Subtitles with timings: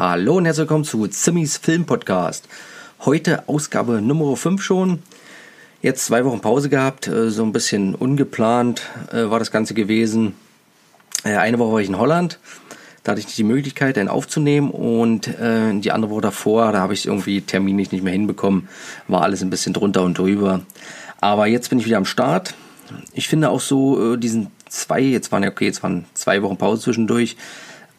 [0.00, 2.48] Hallo und herzlich willkommen zu Zimmys Film Podcast.
[3.00, 5.02] Heute Ausgabe Nummer 5 schon.
[5.82, 8.80] Jetzt zwei Wochen Pause gehabt, äh, so ein bisschen ungeplant
[9.12, 10.34] äh, war das Ganze gewesen.
[11.22, 12.38] Äh, eine Woche war ich in Holland,
[13.04, 16.94] da hatte ich nicht die Möglichkeit, einen aufzunehmen und die andere Woche davor, da habe
[16.94, 18.68] ich irgendwie terminlich nicht mehr hinbekommen,
[19.06, 20.62] war alles ein bisschen drunter und drüber.
[21.20, 22.54] Aber jetzt bin ich wieder am Start.
[23.12, 26.80] Ich finde auch so diesen zwei, jetzt waren ja okay, jetzt waren zwei Wochen Pause
[26.80, 27.36] zwischendurch,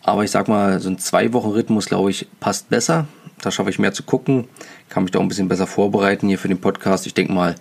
[0.04, 3.08] aber ich sag mal, so ein zwei Wochen Rhythmus, glaube ich, passt besser.
[3.42, 4.48] Da schaffe ich mehr zu gucken,
[4.90, 7.08] kann mich da auch ein bisschen besser vorbereiten hier für den Podcast.
[7.08, 7.56] Ich denke mal,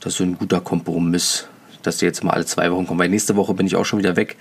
[0.00, 1.46] das ist so ein guter Kompromiss,
[1.82, 3.00] dass die jetzt mal alle zwei Wochen kommen.
[3.00, 4.36] Weil nächste Woche bin ich auch schon wieder weg.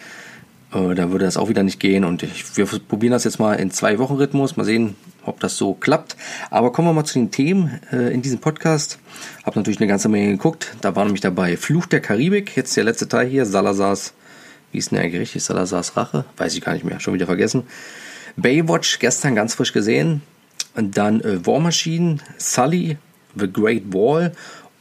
[0.73, 2.03] Äh, da würde das auch wieder nicht gehen.
[2.03, 4.57] Und ich, wir probieren das jetzt mal in zwei Wochen Rhythmus.
[4.57, 4.95] Mal sehen,
[5.25, 6.15] ob das so klappt.
[6.49, 8.99] Aber kommen wir mal zu den Themen äh, in diesem Podcast.
[9.43, 10.75] Hab natürlich eine ganze Menge geguckt.
[10.81, 12.55] Da war nämlich dabei Fluch der Karibik.
[12.55, 13.45] Jetzt der letzte Teil hier.
[13.45, 14.13] Salazars,
[14.71, 15.39] wie ist denn der Gericht?
[15.39, 16.25] Salazars Rache?
[16.37, 16.99] Weiß ich gar nicht mehr.
[16.99, 17.63] Schon wieder vergessen.
[18.37, 20.21] Baywatch gestern ganz frisch gesehen.
[20.75, 22.97] Und dann äh, War Machine, Sully,
[23.35, 24.31] The Great Wall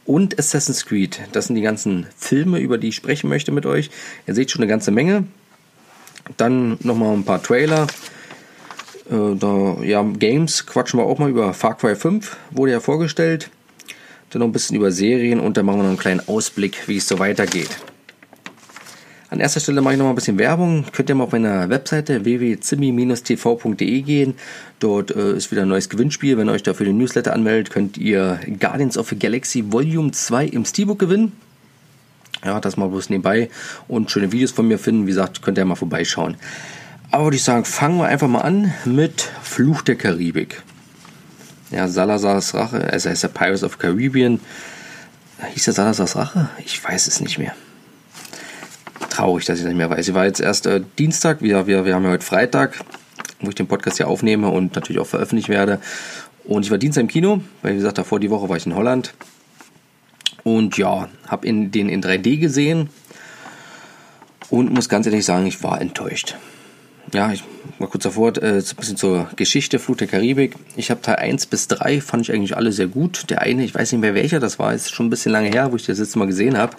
[0.05, 1.19] und Assassin's Creed.
[1.31, 3.89] Das sind die ganzen Filme, über die ich sprechen möchte mit euch.
[4.27, 5.25] Ihr seht schon eine ganze Menge.
[6.37, 7.87] Dann nochmal ein paar Trailer.
[9.09, 13.49] Äh, da, ja, Games quatschen wir auch mal über Far Cry 5, wurde ja vorgestellt.
[14.29, 16.97] Dann noch ein bisschen über Serien und dann machen wir noch einen kleinen Ausblick, wie
[16.97, 17.69] es so weitergeht.
[19.31, 20.83] An erster Stelle mache ich noch mal ein bisschen Werbung.
[20.91, 24.33] Könnt ihr mal auf meiner Webseite www.zimmi-tv.de gehen.
[24.79, 26.37] Dort äh, ist wieder ein neues Gewinnspiel.
[26.37, 30.47] Wenn ihr euch dafür den Newsletter anmeldet, könnt ihr Guardians of the Galaxy Volume 2
[30.47, 31.31] im Steelbook gewinnen.
[32.43, 33.49] Ja, das mal bloß nebenbei
[33.87, 35.03] und schöne Videos von mir finden.
[35.03, 36.35] Wie gesagt, könnt ihr mal vorbeischauen.
[37.09, 40.61] Aber würde ich sagen, fangen wir einfach mal an mit Fluch der Karibik.
[41.69, 44.41] Ja, Salazar's Rache, also heißt der Pirates of Caribbean.
[45.53, 46.49] Hieß der Salazar's Rache?
[46.65, 47.55] Ich weiß es nicht mehr
[49.21, 50.07] traurig, dass ich nicht mehr weiß.
[50.07, 52.83] Ich war jetzt erst äh, Dienstag, wir, wir, wir haben ja heute Freitag,
[53.39, 55.79] wo ich den Podcast hier aufnehme und natürlich auch veröffentlicht werde.
[56.43, 58.73] Und ich war Dienstag im Kino, weil wie gesagt, davor die Woche war ich in
[58.73, 59.13] Holland.
[60.43, 62.89] Und ja, habe den in 3D gesehen
[64.49, 66.35] und muss ganz ehrlich sagen, ich war enttäuscht.
[67.13, 67.43] Ja, ich
[67.77, 70.55] mal kurz davor, äh, ein bisschen zur Geschichte Flut der Karibik.
[70.77, 73.29] Ich habe Teil 1 bis 3, fand ich eigentlich alle sehr gut.
[73.29, 75.71] Der eine, ich weiß nicht mehr welcher das war, ist schon ein bisschen lange her,
[75.71, 76.75] wo ich das letzte Mal gesehen habe.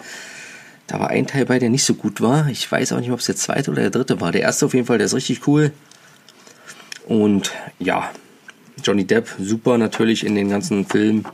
[0.87, 2.49] Da war ein Teil bei, der nicht so gut war.
[2.49, 4.31] Ich weiß auch nicht, ob es der zweite oder der dritte war.
[4.31, 5.71] Der erste auf jeden Fall, der ist richtig cool.
[7.07, 8.09] Und ja,
[8.83, 11.25] Johnny Depp, super natürlich in den ganzen Filmen.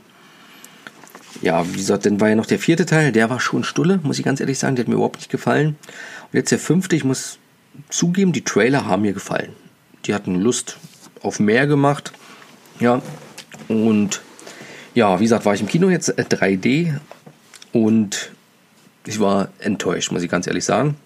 [1.42, 4.18] Ja, wie gesagt, dann war ja noch der vierte Teil, der war schon Stulle, muss
[4.18, 5.76] ich ganz ehrlich sagen, der hat mir überhaupt nicht gefallen.
[6.32, 7.38] Und jetzt der fünfte, ich muss
[7.88, 9.52] zugeben, die Trailer haben mir gefallen.
[10.04, 10.76] Die hatten Lust
[11.22, 12.12] auf mehr gemacht.
[12.78, 13.00] Ja,
[13.68, 14.20] und
[14.94, 16.92] ja, wie gesagt, war ich im Kino jetzt 3D äh,
[17.72, 18.32] und
[19.06, 20.96] ich war enttäuscht, muss ich ganz ehrlich sagen.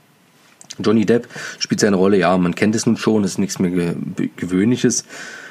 [0.78, 1.28] Johnny Depp
[1.58, 3.94] spielt seine Rolle, ja, man kennt es nun schon, ist nichts mehr
[4.36, 5.04] Gewöhnliches.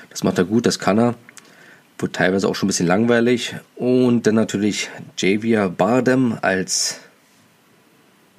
[0.09, 1.15] Das macht er gut, das kann er.
[1.97, 3.55] Wird teilweise auch schon ein bisschen langweilig.
[3.75, 6.99] Und dann natürlich Javier Bardem als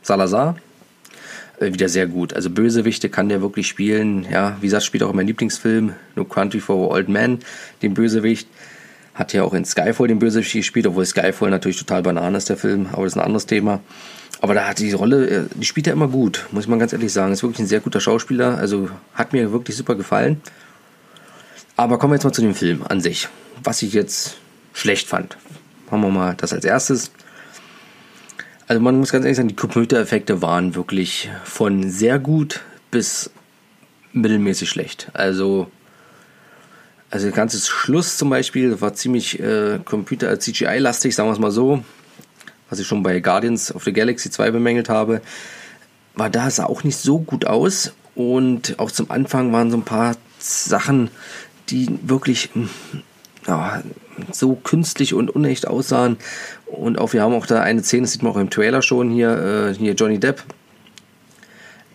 [0.03, 0.56] Salazar.
[1.59, 2.34] Äh, wieder sehr gut.
[2.34, 4.26] Also Bösewichte kann der wirklich spielen.
[4.31, 7.38] Ja, wie gesagt, spielt auch in meinem Lieblingsfilm No Country for Old Men
[7.81, 8.48] den Bösewicht.
[9.14, 12.56] Hat ja auch in Skyfall den Bösewicht gespielt, obwohl Skyfall natürlich total Banane ist, der
[12.56, 13.80] Film, aber das ist ein anderes Thema.
[14.41, 17.12] Aber da hat die Rolle, äh, die spielt er immer gut, muss man ganz ehrlich
[17.12, 17.32] sagen.
[17.32, 20.41] Ist wirklich ein sehr guter Schauspieler, also hat mir wirklich super gefallen.
[21.76, 23.28] Aber kommen wir jetzt mal zu dem Film an sich,
[23.62, 24.36] was ich jetzt
[24.72, 25.36] schlecht fand.
[25.91, 27.10] Machen wir mal das als erstes.
[28.66, 33.31] Also man muss ganz ehrlich sagen, die Computereffekte waren wirklich von sehr gut bis
[34.12, 35.10] mittelmäßig schlecht.
[35.12, 35.70] Also
[37.14, 41.52] also der ganze Schluss zum Beispiel war ziemlich äh, Computer CGI-lastig, sagen wir es mal
[41.52, 41.84] so.
[42.69, 45.20] Was ich schon bei Guardians of the Galaxy 2 bemängelt habe.
[46.16, 47.92] War da sah auch nicht so gut aus.
[48.16, 51.08] Und auch zum Anfang waren so ein paar Sachen,
[51.69, 52.69] die wirklich hm,
[53.46, 53.84] ja,
[54.32, 56.16] so künstlich und unecht aussahen.
[56.66, 59.12] Und auch wir haben auch da eine Szene, das sieht man auch im Trailer schon
[59.12, 60.42] hier, äh, hier Johnny Depp.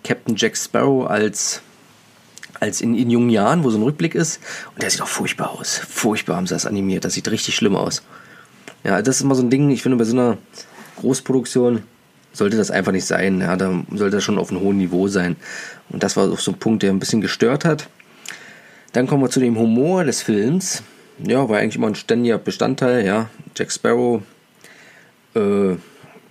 [0.05, 1.61] Captain Jack Sparrow als
[2.59, 4.39] als in, in jungen Jahren, wo so ein Rückblick ist.
[4.73, 5.77] Und der sieht auch furchtbar aus.
[5.77, 7.05] Furchtbar haben sie das animiert.
[7.05, 8.03] Das sieht richtig schlimm aus.
[8.83, 10.37] Ja, das ist immer so ein Ding, ich finde, bei so einer
[10.97, 11.83] Großproduktion
[12.31, 13.41] sollte das einfach nicht sein.
[13.41, 15.35] Ja, da sollte das schon auf einem hohen Niveau sein.
[15.89, 17.87] Und das war auch so ein Punkt, der ein bisschen gestört hat.
[18.93, 20.83] Dann kommen wir zu dem Humor des Films.
[21.19, 23.05] Ja, war eigentlich immer ein ständiger Bestandteil.
[23.05, 24.21] Ja, Jack Sparrow,
[25.35, 25.75] äh,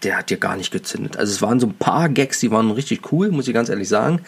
[0.03, 1.17] der hat hier gar nicht gezündet.
[1.17, 3.89] Also es waren so ein paar Gags, die waren richtig cool, muss ich ganz ehrlich
[3.89, 4.21] sagen.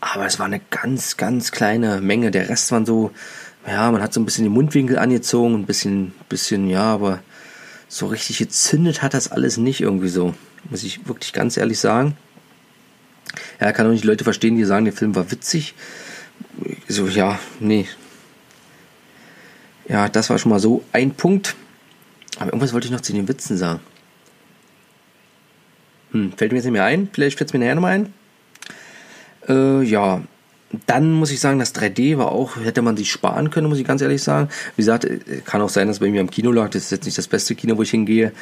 [0.00, 2.30] Aber es war eine ganz, ganz kleine Menge.
[2.30, 3.10] Der Rest waren so,
[3.66, 7.22] ja, man hat so ein bisschen die Mundwinkel angezogen, ein bisschen, bisschen, ja, aber
[7.88, 10.34] so richtig gezündet hat das alles nicht irgendwie so.
[10.70, 12.16] Muss ich wirklich ganz ehrlich sagen.
[13.60, 15.74] Ja, kann auch nicht Leute verstehen, die sagen, der Film war witzig.
[16.88, 17.86] So, ja, nee.
[19.88, 21.56] Ja, das war schon mal so ein Punkt.
[22.38, 23.80] Aber irgendwas wollte ich noch zu den Witzen sagen.
[26.12, 27.08] Hm, fällt mir jetzt nicht mehr ein.
[27.12, 28.14] Vielleicht fällt es mir nachher nochmal ein.
[29.48, 30.22] Äh, ja,
[30.86, 33.86] dann muss ich sagen, das 3D war auch, hätte man sich sparen können, muss ich
[33.86, 34.48] ganz ehrlich sagen.
[34.76, 36.70] Wie gesagt, äh, kann auch sein, dass bei mir am Kino lag.
[36.70, 38.32] Das ist jetzt nicht das beste Kino, wo ich hingehe.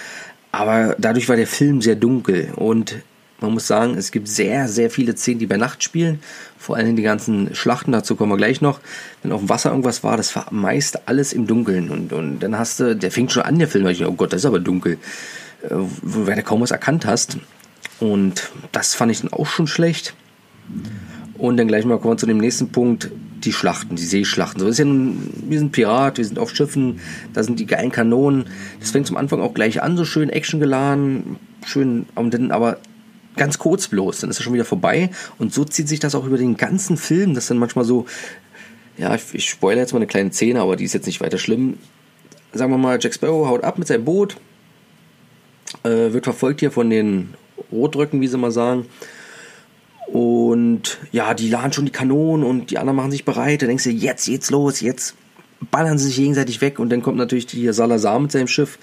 [0.52, 2.96] Aber dadurch war der Film sehr dunkel und
[3.40, 6.20] man muss sagen, es gibt sehr, sehr viele Szenen, die bei Nacht spielen.
[6.58, 8.80] Vor allem die ganzen Schlachten, dazu kommen wir gleich noch.
[9.22, 11.90] Wenn auf dem Wasser irgendwas war, das war meist alles im Dunkeln.
[11.90, 13.86] Und, und dann hast du, der fängt schon an, der Film.
[13.86, 14.98] ich, oh Gott, das ist aber dunkel.
[15.62, 17.38] Äh, wo du kaum was erkannt hast.
[18.00, 20.14] Und das fand ich dann auch schon schlecht.
[21.36, 23.10] Und dann gleich mal kommen wir zu dem nächsten Punkt,
[23.44, 24.60] die Schlachten, die Seeschlachten.
[24.60, 27.00] So ist ja nun, wir sind Pirat, wir sind auf Schiffen,
[27.32, 28.46] da sind die geilen Kanonen.
[28.80, 32.78] Das fängt zum Anfang auch gleich an, so schön actiongeladen, schön, und dann aber
[33.36, 35.10] ganz kurz bloß, dann ist er schon wieder vorbei.
[35.38, 38.06] Und so zieht sich das auch über den ganzen Film, dass dann manchmal so,
[38.96, 41.38] ja, ich, ich spoilere jetzt mal eine kleine Szene, aber die ist jetzt nicht weiter
[41.38, 41.78] schlimm.
[42.52, 44.36] Sagen wir mal, Jack Sparrow haut ab mit seinem Boot,
[45.84, 47.34] äh, wird verfolgt hier von den
[47.70, 48.86] Rotröcken, wie sie mal sagen.
[50.12, 53.60] Und ja, die laden schon die Kanonen und die anderen machen sich bereit.
[53.62, 55.14] Dann denkst du, jetzt jetzt los, jetzt
[55.70, 56.78] ballern sie sich gegenseitig weg.
[56.78, 58.78] Und dann kommt natürlich die Salazar mit seinem Schiff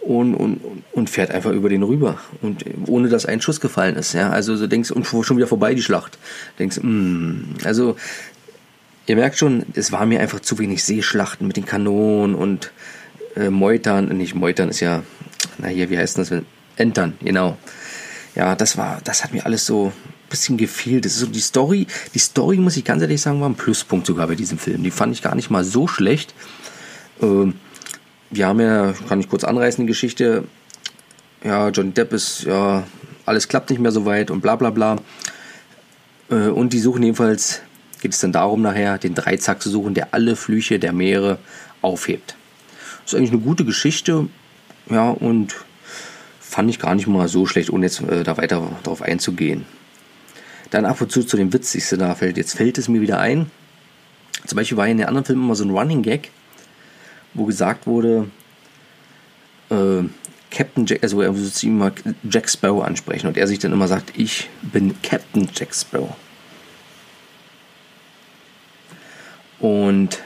[0.00, 0.60] und, und,
[0.92, 2.18] und fährt einfach über den rüber.
[2.42, 4.12] Und ohne dass ein Schuss gefallen ist.
[4.12, 6.18] Ja, also so denkst und schon wieder vorbei die Schlacht.
[6.58, 7.96] Denkst, mm, also
[9.06, 12.72] ihr merkt schon, es war mir einfach zu wenig Seeschlachten mit den Kanonen und
[13.36, 14.08] äh, Meutern.
[14.18, 15.02] Nicht Meutern ist ja,
[15.56, 16.30] na hier, wie heißt das?
[16.76, 17.56] Entern, genau.
[18.34, 19.92] Ja, das war, das hat mir alles so
[20.28, 21.04] bisschen gefehlt.
[21.04, 21.86] Das ist so die Story.
[22.14, 24.82] Die Story, muss ich ganz ehrlich sagen, war ein Pluspunkt sogar bei diesem Film.
[24.82, 26.34] Die fand ich gar nicht mal so schlecht.
[27.20, 27.54] Ähm,
[28.30, 30.44] wir haben ja, kann ich kurz anreißen, die Geschichte.
[31.42, 32.84] Ja, Johnny Depp ist, ja,
[33.24, 34.96] alles klappt nicht mehr so weit und bla bla bla.
[36.30, 37.60] Äh, und die suchen jedenfalls,
[38.00, 41.38] geht es dann darum nachher, den Dreizack zu suchen, der alle Flüche der Meere
[41.80, 42.36] aufhebt.
[43.04, 44.28] Das ist eigentlich eine gute Geschichte.
[44.90, 45.54] Ja, und
[46.40, 49.66] fand ich gar nicht mal so schlecht, ohne jetzt äh, da weiter darauf einzugehen.
[50.70, 52.36] Dann ab und zu zu dem Witz, ich da fällt.
[52.36, 53.50] Jetzt fällt es mir wieder ein.
[54.46, 56.30] Zum Beispiel war in den anderen Filmen immer so ein Running Gag,
[57.34, 58.30] wo gesagt wurde,
[59.70, 60.04] äh,
[60.50, 61.92] Captain Jack, also er würde ihn mal
[62.30, 66.16] Jack Sparrow ansprechen und er sich dann immer sagt, ich bin Captain Jack Sparrow.
[69.58, 70.22] Und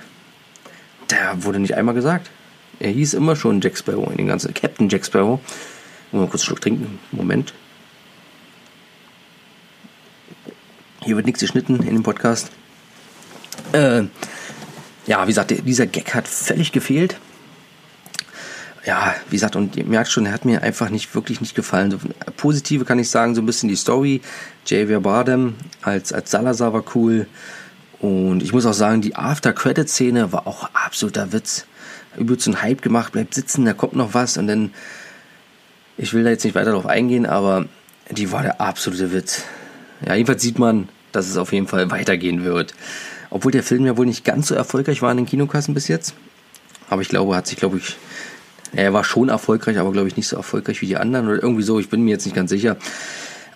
[1.11, 2.31] der wurde nicht einmal gesagt.
[2.79, 5.41] Er hieß immer schon Jack Sparrow in den ganzen Captain Jack Sparrow.
[6.13, 6.99] Mal kurz einen Schluck trinken.
[7.11, 7.55] Moment.
[11.05, 12.51] Hier wird nichts geschnitten in dem Podcast.
[13.73, 14.05] Äh,
[15.07, 17.19] ja, wie gesagt, dieser Gag hat völlig gefehlt.
[18.85, 21.91] Ja, wie gesagt, und ihr merkt schon, er hat mir einfach nicht wirklich nicht gefallen.
[21.91, 21.99] So,
[22.37, 24.21] positive kann ich sagen, so ein bisschen die Story.
[24.67, 27.27] Javier Bardem als, als Salazar war cool.
[28.01, 31.67] Und ich muss auch sagen, die After-Credit-Szene war auch absoluter Witz.
[32.17, 34.37] Über so einen Hype gemacht, bleibt sitzen, da kommt noch was.
[34.37, 34.73] Und dann,
[35.97, 37.67] ich will da jetzt nicht weiter drauf eingehen, aber
[38.11, 39.45] die war der absolute Witz.
[40.07, 42.75] Ja, jedenfalls sieht man, dass es auf jeden Fall weitergehen wird.
[43.31, 46.15] Obwohl der Film ja wohl nicht ganz so erfolgreich war in den Kinokassen bis jetzt.
[46.91, 47.97] Aber ich glaube, hat sich, glaube ich,
[48.75, 51.63] er war schon erfolgreich, aber glaube ich nicht so erfolgreich wie die anderen oder irgendwie
[51.63, 51.79] so.
[51.79, 52.77] Ich bin mir jetzt nicht ganz sicher.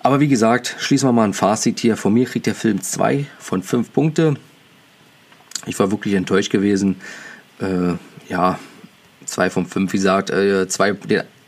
[0.02, 1.96] Aber wie gesagt, schließen wir mal ein Fazit hier.
[1.96, 4.34] Von mir kriegt der Film 2 von 5 Punkte.
[5.66, 6.96] Ich war wirklich enttäuscht gewesen.
[7.60, 7.94] Äh,
[8.28, 8.58] ja,
[9.24, 10.30] 2 von 5, wie gesagt.
[10.30, 10.94] Äh, zwei,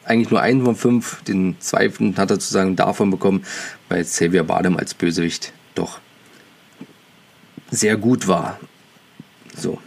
[0.08, 1.22] eigentlich nur einen von fünf.
[1.24, 3.44] Den zweiten hat er sozusagen davon bekommen,
[3.88, 6.00] weil Xavier Bardem als Bösewicht doch
[7.70, 8.58] sehr gut war.
[9.56, 9.78] So.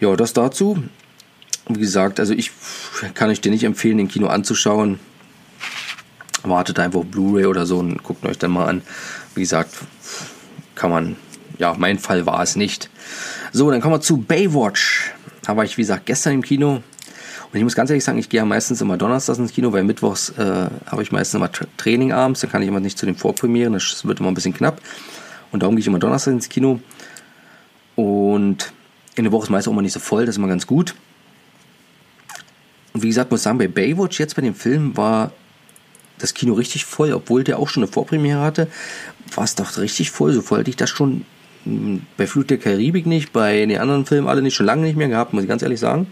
[0.00, 0.82] Ja, das dazu.
[1.68, 2.50] Wie gesagt, also ich
[3.14, 4.98] kann euch den nicht empfehlen, den Kino anzuschauen.
[6.42, 8.82] Wartet einfach auf Blu-ray oder so und guckt euch dann mal an.
[9.34, 9.74] Wie gesagt,
[10.74, 11.16] kann man,
[11.58, 12.88] ja, mein Fall war es nicht.
[13.52, 15.12] So, dann kommen wir zu Baywatch.
[15.42, 16.82] Da war ich, wie gesagt, gestern im Kino.
[17.52, 19.82] Und ich muss ganz ehrlich sagen, ich gehe ja meistens immer donnerstags ins Kino, weil
[19.82, 23.16] mittwochs äh, habe ich meistens immer Training abends, da kann ich immer nicht zu den
[23.16, 24.80] Vorpremieren, das wird immer ein bisschen knapp.
[25.50, 26.80] Und darum gehe ich immer donnerstags ins Kino.
[27.96, 28.72] Und
[29.16, 30.94] in der Woche ist meistens auch immer nicht so voll, das ist immer ganz gut.
[32.92, 35.32] Und wie gesagt, muss ich sagen, bei Baywatch jetzt bei dem Film war
[36.18, 38.68] das Kino richtig voll, obwohl der auch schon eine Vorpremiere hatte,
[39.34, 40.32] war es doch richtig voll.
[40.32, 41.24] So voll hatte ich das schon
[41.64, 44.96] hm, bei Flut der Karibik nicht, bei den anderen Filmen alle nicht, schon lange nicht
[44.96, 46.06] mehr gehabt, muss ich ganz ehrlich sagen.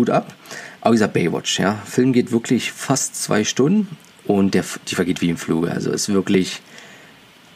[0.00, 0.34] Hut ab.
[0.80, 1.78] Aber wie gesagt, Baywatch, ja.
[1.84, 5.70] Film geht wirklich fast zwei Stunden und der, die vergeht wie im Fluge.
[5.70, 6.62] Also ist wirklich,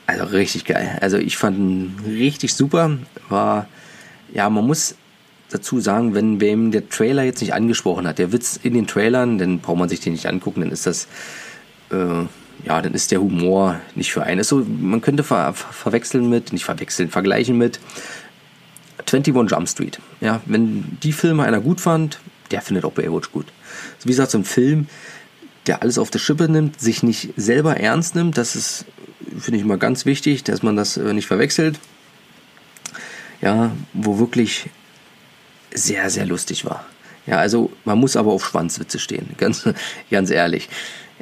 [0.07, 0.99] also richtig geil.
[1.01, 2.99] Also ich fand ihn richtig super.
[3.29, 3.67] War,
[4.33, 4.95] ja, man muss
[5.51, 9.39] dazu sagen, wenn wem der Trailer jetzt nicht angesprochen hat, der Witz in den Trailern,
[9.39, 11.07] dann braucht man sich den nicht angucken, dann ist das,
[11.91, 12.25] äh,
[12.67, 14.41] ja, dann ist der Humor nicht für einen.
[14.41, 17.79] Ist so, man könnte ver ver verwechseln mit, nicht verwechseln, vergleichen mit
[18.99, 20.01] 21 Jump Street.
[20.21, 22.19] Ja, wenn die Filme einer gut fand,
[22.51, 23.47] der findet auch Baywatch gut.
[24.03, 24.87] Wie gesagt, so ein Film,
[25.67, 28.85] der alles auf der Schippe nimmt, sich nicht selber ernst nimmt, das ist,
[29.39, 31.79] finde ich immer ganz wichtig, dass man das äh, nicht verwechselt.
[33.41, 34.71] Ja, wo wirklich
[35.73, 36.85] sehr, sehr lustig war.
[37.27, 39.69] Ja, also man muss aber auf Schwanzwitze stehen, ganz,
[40.11, 40.69] ganz ehrlich.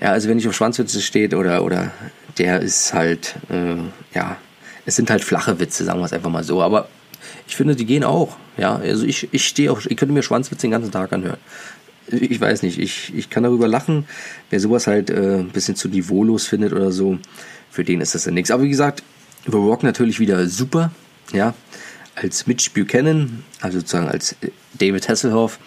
[0.00, 1.90] Ja, also wenn ich auf Schwanzwitze steht oder, oder
[2.38, 3.76] der ist halt, äh,
[4.14, 4.36] ja,
[4.84, 6.62] es sind halt flache Witze, sagen wir es einfach mal so.
[6.62, 6.88] Aber
[7.46, 8.36] ich finde, die gehen auch.
[8.56, 11.38] Ja, also ich, ich stehe auch, ich könnte mir Schwanzwitze den ganzen Tag anhören.
[12.08, 14.06] Ich weiß nicht, ich, ich kann darüber lachen.
[14.50, 17.18] Wer sowas halt äh, ein bisschen zu niveaulos findet oder so,
[17.70, 18.50] für den ist das ja nichts.
[18.50, 19.02] Aber wie gesagt,
[19.46, 20.90] The Rock natürlich wieder super.
[21.32, 21.54] Ja,
[22.14, 25.58] als Mitch Buchanan, also sozusagen als äh, David Hasselhoff.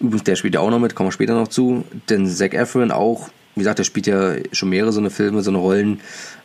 [0.00, 1.84] Übrigens, der spielt ja auch noch mit, kommen wir später noch zu.
[2.08, 5.50] Denn Zac Efron auch, wie gesagt, der spielt ja schon mehrere so eine Filme, so
[5.50, 6.00] eine Rollen,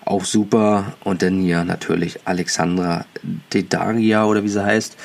[0.05, 0.93] auch super.
[1.03, 3.05] Und dann hier natürlich Alexandra
[3.53, 4.97] Dedaria oder wie sie heißt.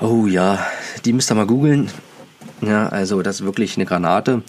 [0.00, 0.64] Oh ja,
[1.04, 1.90] die müsst ihr mal googeln.
[2.60, 4.42] Ja, also das ist wirklich eine Granate.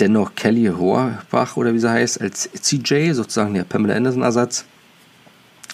[0.00, 4.64] Dennoch Kelly Horbach oder wie sie heißt, als CJ, sozusagen der Pamela Anderson-Ersatz.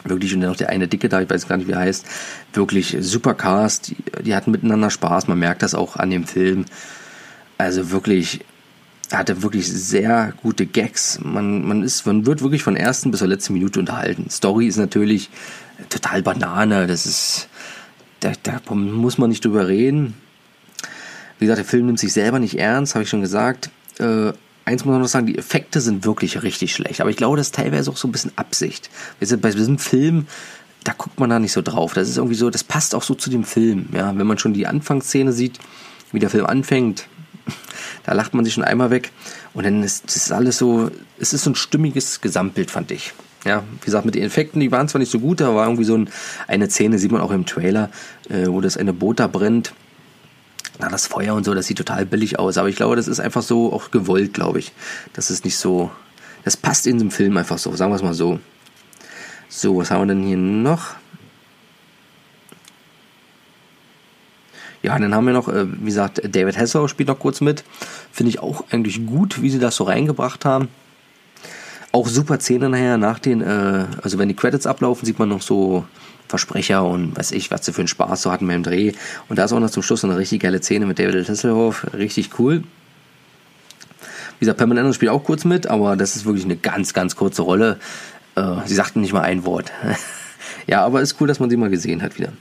[0.05, 2.07] Wirklich, und dann noch der eine Dicke da, ich weiß gar nicht, wie er heißt.
[2.53, 6.65] Wirklich super Cast, die, die hatten miteinander Spaß, man merkt das auch an dem Film.
[7.59, 8.45] Also wirklich,
[9.11, 11.21] er hatte wirklich sehr gute Gags.
[11.23, 14.29] Man, man, ist, man wird wirklich von ersten bis zur letzten Minute unterhalten.
[14.31, 15.31] Story ist natürlich
[15.91, 16.87] total Banane.
[16.87, 17.49] Das ist,
[18.21, 20.15] da, da muss man nicht drüber reden.
[21.39, 23.71] Wie gesagt, der Film nimmt sich selber nicht ernst, habe ich schon gesagt.
[23.99, 24.33] Äh,
[24.65, 27.01] eins muss man noch sagen, die Effekte sind wirklich richtig schlecht.
[27.01, 28.91] Aber ich glaube, das ist teilweise auch so ein bisschen Absicht.
[29.19, 30.27] Wir sind bei diesem Film,
[30.83, 31.93] da guckt man da nicht so drauf.
[31.95, 33.89] Das ist irgendwie so, das passt auch so zu dem Film.
[33.93, 35.59] Ja, wenn man schon die Anfangsszene sieht,
[36.13, 37.07] wie der Film anfängt,
[38.05, 39.13] da lacht man sich schon einmal weg.
[39.55, 43.13] Und dann ist das alles so, es ist so ein stimmiges Gesamtbild, fand ich.
[43.45, 45.85] Ja, wie gesagt, mit den Effekten, die waren zwar nicht so gut, da war irgendwie
[45.85, 46.11] so ein,
[46.49, 47.91] eine Szene, sieht man auch im Trailer,
[48.29, 49.73] äh, wo das eine Boot da brennt
[50.79, 52.59] na, das Feuer und so, das sieht total billig aus.
[52.59, 54.73] Aber ich glaube, das ist einfach so auch gewollt, glaube ich.
[55.13, 55.91] Das ist nicht so.
[56.45, 58.39] Das passt in dem Film einfach so, sagen wir es mal so.
[59.49, 60.95] So, was haben wir denn hier noch?
[64.87, 67.65] Ja, dann haben wir noch, äh, wie gesagt, David Hasselhoff spielt noch kurz mit.
[68.13, 70.69] Finde ich auch eigentlich gut, wie sie das so reingebracht haben.
[71.91, 75.43] Auch super Szene nachher nach den, äh, also wenn die Credits ablaufen, sieht man noch
[75.43, 75.85] so
[76.29, 78.93] Versprecher und weiß ich, was sie für einen Spaß so hatten beim Dreh.
[79.29, 81.85] Und da ist auch noch zum Schluss eine richtig geile Szene mit David Hasselhoff.
[81.93, 82.63] Richtig cool.
[84.39, 87.43] Wie gesagt, Anderson spielt auch kurz mit, aber das ist wirklich eine ganz, ganz kurze
[87.43, 87.79] Rolle.
[88.37, 89.73] Äh, sie sagten nicht mal ein Wort.
[90.69, 92.33] ja, aber ist cool, dass man sie mal gesehen hat wieder.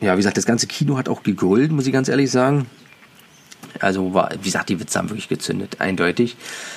[0.00, 2.66] Ja, wie gesagt, das ganze Kino hat auch gegrölt, muss ich ganz ehrlich sagen.
[3.78, 6.36] Also war, wie gesagt, die Witze haben wirklich gezündet, eindeutig.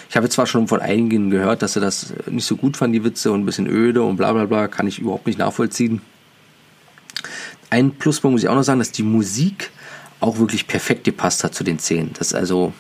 [0.10, 3.04] Ich habe zwar schon von einigen gehört, dass sie das nicht so gut fanden, die
[3.04, 6.02] Witze und ein bisschen öde und bla bla bla, kann ich überhaupt nicht nachvollziehen.
[7.70, 9.72] Ein Pluspunkt muss ich auch noch sagen, dass die Musik
[10.20, 12.12] auch wirklich perfekt gepasst hat zu den Szenen.
[12.18, 12.74] Das also,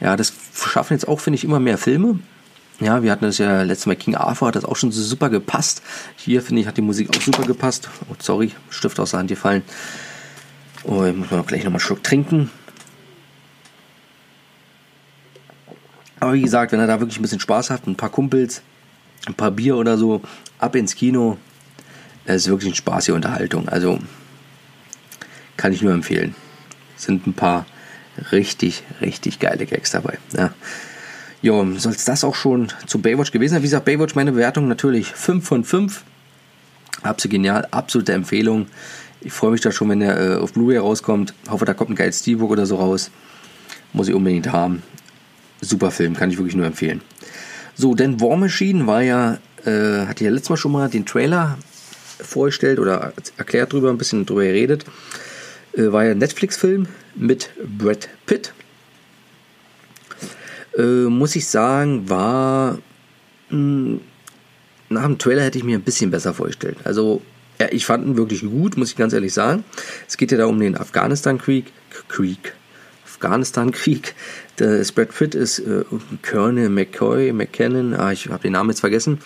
[0.00, 2.20] ja, das schaffen jetzt auch, finde ich, immer mehr Filme.
[2.80, 5.28] Ja, wir hatten das ja letztes Mal King Arthur, hat das auch schon so super
[5.28, 5.82] gepasst.
[6.16, 7.90] Hier, finde ich, hat die Musik auch super gepasst.
[8.08, 9.62] Oh, sorry, Stift aus der Hand gefallen.
[10.84, 12.50] Oh, ich muss mal gleich nochmal einen Schluck trinken.
[16.20, 18.62] Aber wie gesagt, wenn er da wirklich ein bisschen Spaß hat, ein paar Kumpels,
[19.26, 20.22] ein paar Bier oder so,
[20.58, 21.36] ab ins Kino,
[22.24, 23.68] es ist wirklich eine spaßige Unterhaltung.
[23.68, 23.98] Also
[25.58, 26.34] kann ich nur empfehlen.
[26.96, 27.66] Sind ein paar
[28.32, 30.18] richtig, richtig geile Gags dabei.
[30.34, 30.52] Ja.
[31.42, 33.62] Jo, soll es das auch schon zu Baywatch gewesen sein?
[33.62, 36.04] Wie gesagt, Baywatch, meine Bewertung natürlich 5 von 5.
[37.02, 38.66] Absolut genial, absolute Empfehlung.
[39.22, 41.34] Ich freue mich da schon, wenn der äh, auf Blu-ray rauskommt.
[41.48, 43.10] Hoffe, da kommt ein geiles Steelbook oder so raus.
[43.92, 44.82] Muss ich unbedingt haben
[45.60, 47.00] super Film, kann ich wirklich nur empfehlen.
[47.74, 51.58] So, denn War Machine war ja, äh, hatte ja letztes Mal schon mal den Trailer
[52.20, 54.84] vorgestellt oder erklärt drüber, ein bisschen drüber geredet.
[55.72, 58.52] Äh, war ja ein Netflix-Film mit Brad Pitt.
[60.76, 62.78] Äh, muss ich sagen, war
[63.50, 64.00] mh, hm,
[64.90, 66.78] nach dem Trailer hätte ich mir ein bisschen besser vorgestellt.
[66.84, 67.22] Also,
[67.60, 69.64] ja, ich fand ihn wirklich gut, muss ich ganz ehrlich sagen.
[70.08, 71.66] Es geht ja da um den Afghanistan-Krieg.
[72.08, 72.54] Krieg.
[73.04, 74.14] Afghanistan-Krieg.
[74.56, 75.84] Brad Pitt ist äh,
[76.28, 79.20] Colonel McCoy, McKinnon, ah, ich habe den Namen jetzt vergessen,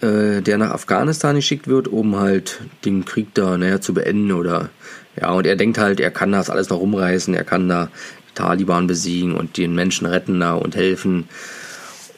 [0.00, 4.70] äh, der nach Afghanistan geschickt wird, um halt den Krieg da naja, zu beenden oder
[5.20, 7.90] ja, und er denkt halt, er kann das alles noch rumreißen, er kann da
[8.34, 11.28] Taliban besiegen und den Menschen retten da und helfen.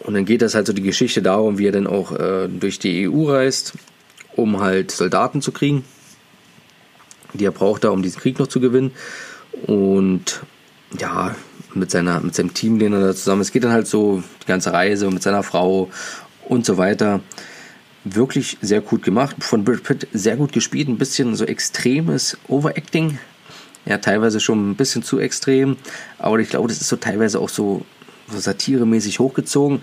[0.00, 2.78] Und dann geht das halt so die Geschichte darum, wie er dann auch äh, durch
[2.78, 3.74] die EU reist,
[4.34, 5.84] um halt Soldaten zu kriegen,
[7.34, 8.92] die er braucht da, um diesen Krieg noch zu gewinnen.
[9.66, 10.42] Und
[10.98, 11.34] ja,
[11.74, 13.42] mit, seiner, mit seinem Teamlehner da zusammen.
[13.42, 15.90] Es geht dann halt so die ganze Reise mit seiner Frau
[16.48, 17.20] und so weiter.
[18.04, 19.36] wirklich sehr gut gemacht.
[19.40, 23.18] Von Brad Pitt sehr gut gespielt, ein bisschen so extremes Overacting.
[23.84, 25.76] Ja, teilweise schon ein bisschen zu extrem,
[26.18, 27.84] aber ich glaube, das ist so teilweise auch so,
[28.30, 29.82] so satiremäßig hochgezogen.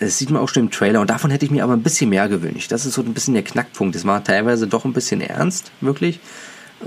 [0.00, 2.10] Das sieht man auch schon im Trailer und davon hätte ich mir aber ein bisschen
[2.10, 2.72] mehr gewünscht.
[2.72, 3.94] Das ist so ein bisschen der Knackpunkt.
[3.94, 6.18] Es war teilweise doch ein bisschen ernst, wirklich,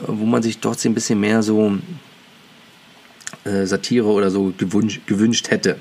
[0.05, 1.77] wo man sich trotzdem ein bisschen mehr so
[3.46, 5.77] äh, Satire oder so gewünscht, gewünscht hätte.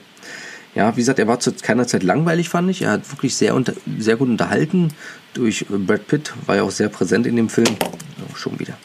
[0.76, 2.82] Ja, wie gesagt, er war zu keiner Zeit langweilig, fand ich.
[2.82, 4.92] Er hat wirklich sehr, unter, sehr gut unterhalten.
[5.32, 7.76] Durch Brad Pitt war ja auch sehr präsent in dem Film.
[7.80, 8.76] Oh, schon wieder.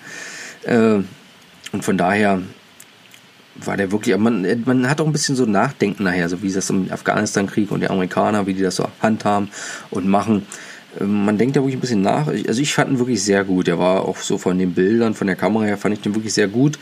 [0.64, 1.04] Äh,
[1.72, 2.42] und von daher
[3.56, 6.70] war der wirklich, man, man hat auch ein bisschen so Nachdenken nachher, so wie das
[6.70, 9.50] im Afghanistan-Krieg und die Amerikaner, wie die das so handhaben
[9.90, 10.46] und machen.
[11.00, 12.28] Äh, man denkt da wirklich ein bisschen nach.
[12.28, 13.68] Also ich fand ihn wirklich sehr gut.
[13.68, 16.34] Er war auch so von den Bildern, von der Kamera her, fand ich den wirklich
[16.34, 16.80] sehr gut.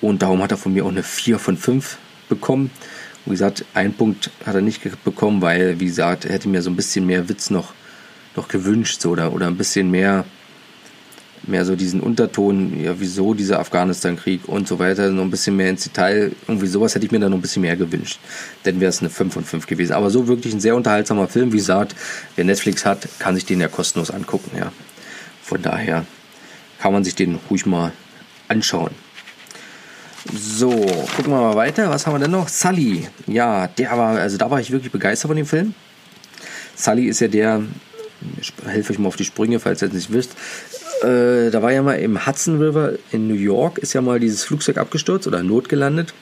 [0.00, 2.70] Und darum hat er von mir auch eine 4 von 5 bekommen.
[3.24, 6.70] Wie gesagt, einen Punkt hat er nicht bekommen, weil, wie gesagt, er hätte mir so
[6.70, 7.72] ein bisschen mehr Witz noch,
[8.36, 10.24] noch gewünscht so, oder, oder ein bisschen mehr,
[11.42, 15.70] mehr so diesen Unterton, ja, wieso dieser Afghanistan-Krieg und so weiter, noch ein bisschen mehr
[15.70, 16.32] ins Detail.
[16.48, 18.18] Irgendwie sowas hätte ich mir da noch ein bisschen mehr gewünscht.
[18.64, 19.92] Dann wäre es eine 5 von 5 gewesen.
[19.92, 21.52] Aber so wirklich ein sehr unterhaltsamer Film.
[21.52, 21.94] Wie gesagt,
[22.34, 24.50] wer Netflix hat, kann sich den ja kostenlos angucken.
[24.58, 24.72] Ja.
[25.42, 26.06] Von daher
[26.80, 27.92] kann man sich den ruhig mal
[28.48, 28.92] anschauen.
[30.34, 30.70] So,
[31.16, 31.88] gucken wir mal weiter.
[31.90, 32.48] Was haben wir denn noch?
[32.48, 33.08] Sully.
[33.26, 35.74] Ja, der war, also da war ich wirklich begeistert von dem Film.
[36.74, 37.62] Sully ist ja der,
[38.40, 40.32] ich helfe euch mal auf die Sprünge, falls ihr es nicht wisst.
[41.02, 44.44] Äh, da war ja mal im Hudson River in New York, ist ja mal dieses
[44.44, 46.14] Flugzeug abgestürzt oder notgelandet.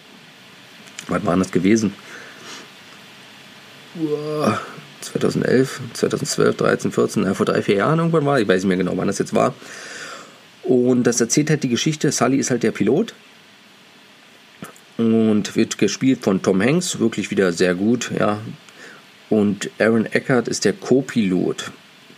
[1.09, 1.95] Was war das gewesen?
[5.00, 8.40] 2011, 2012, 13, 14, äh, vor drei, vier Jahren irgendwann war.
[8.40, 9.54] Ich weiß nicht mehr genau, wann das jetzt war.
[10.62, 12.11] Und das erzählt halt die Geschichte.
[12.11, 13.14] Sully ist halt der Pilot
[14.97, 18.40] und wird gespielt von Tom Hanks, wirklich wieder sehr gut, ja.
[19.31, 21.71] Und Aaron Eckhart ist der Co-Pilot.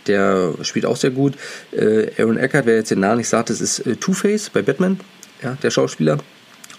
[0.07, 1.33] Der spielt auch sehr gut.
[1.71, 4.99] Äh, Aaron Eckhart, wer jetzt den Namen nicht sagt, das ist äh, Two-Face bei Batman,
[5.43, 6.17] ja, der Schauspieler.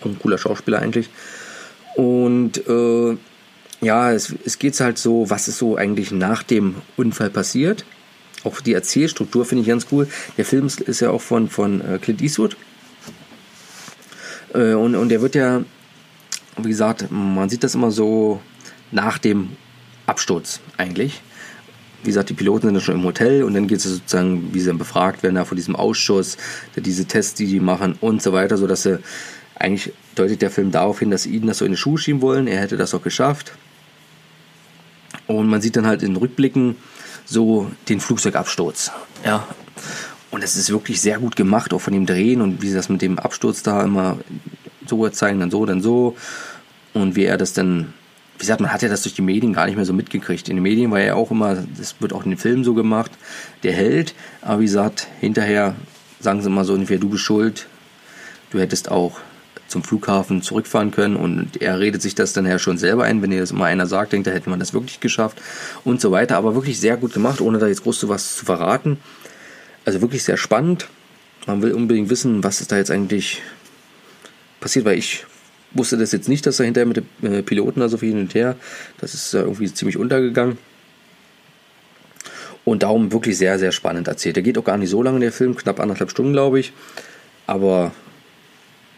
[0.05, 1.09] Ein cooler Schauspieler eigentlich.
[1.97, 3.17] Und äh,
[3.81, 7.85] ja, es, es geht halt so, was ist so eigentlich nach dem Unfall passiert.
[8.45, 10.07] Auch die Erzählstruktur finde ich ganz cool.
[10.37, 12.57] Der Film ist ja auch von, von äh, Clint Eastwood.
[14.55, 15.63] Äh, und, und der wird ja
[16.65, 18.41] wie gesagt, man sieht das immer so
[18.91, 19.51] nach dem
[20.07, 21.23] Absturz eigentlich.
[22.03, 24.61] Wie gesagt, die Piloten sind ja schon im Hotel und dann geht es sozusagen, wie
[24.61, 26.37] sie dann befragt werden, da von diesem Ausschuss,
[26.77, 29.01] diese Tests, die die machen und so weiter, sodass sie
[29.57, 32.23] eigentlich deutet der Film darauf hin, dass sie ihnen das so in die Schuhe schieben
[32.23, 32.47] wollen.
[32.47, 33.53] Er hätte das auch geschafft.
[35.27, 36.77] Und man sieht dann halt in Rückblicken
[37.25, 38.93] so den Flugzeugabsturz.
[39.25, 39.47] Ja.
[40.31, 42.89] Und es ist wirklich sehr gut gemacht, auch von dem Drehen und wie sie das
[42.89, 44.19] mit dem Absturz da immer
[44.87, 46.17] so zeigen, dann so, dann so.
[46.93, 47.95] Und wie er das dann,
[48.39, 50.49] wie gesagt, man hat ja das durch die Medien gar nicht mehr so mitgekriegt.
[50.49, 53.11] In den Medien war er auch immer, das wird auch in den Filmen so gemacht,
[53.65, 54.15] der Held.
[54.43, 55.75] Aber wie gesagt, hinterher
[56.21, 57.67] sagen sie immer so ungefähr, du bist schuld,
[58.51, 59.19] du hättest auch
[59.67, 63.33] zum Flughafen zurückfahren können und er redet sich das dann ja schon selber ein, wenn
[63.33, 65.43] ihr das immer einer sagt, denkt, da hätte man das wirklich geschafft
[65.85, 66.37] und so weiter.
[66.37, 68.99] Aber wirklich sehr gut gemacht, ohne da jetzt groß zu was zu verraten.
[69.85, 70.89] Also wirklich sehr spannend.
[71.47, 73.43] Man will unbedingt wissen, was ist da jetzt eigentlich
[74.61, 75.25] passiert, weil ich
[75.73, 78.21] wusste das jetzt nicht, dass er hinterher mit den äh, Piloten da so viel hin
[78.21, 78.57] und her,
[78.99, 80.59] das ist äh, irgendwie ziemlich untergegangen.
[82.65, 84.37] Und darum wirklich sehr, sehr spannend erzählt.
[84.37, 86.73] Der geht auch gar nicht so lange, der Film, knapp anderthalb Stunden, glaube ich.
[87.47, 87.93] Aber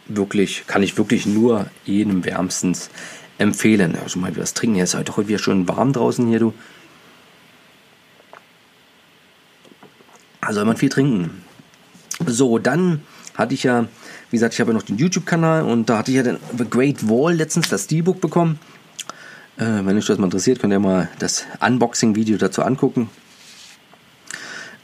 [0.06, 2.90] wirklich, kann ich wirklich nur jedem wärmstens
[3.38, 3.96] empfehlen.
[4.02, 4.76] Also mal wieder was trinken.
[4.76, 6.54] Jetzt ist halt heute wieder schön warm draußen hier, du.
[10.40, 11.44] Also soll man viel trinken.
[12.26, 13.02] So, dann
[13.34, 13.86] hatte ich ja
[14.30, 16.64] wie gesagt, ich habe ja noch den YouTube-Kanal und da hatte ich ja den The
[16.68, 18.58] Great Wall letztens das Steelbook bekommen.
[19.56, 23.10] Äh, wenn euch das mal interessiert, könnt ihr mal das Unboxing-Video dazu angucken.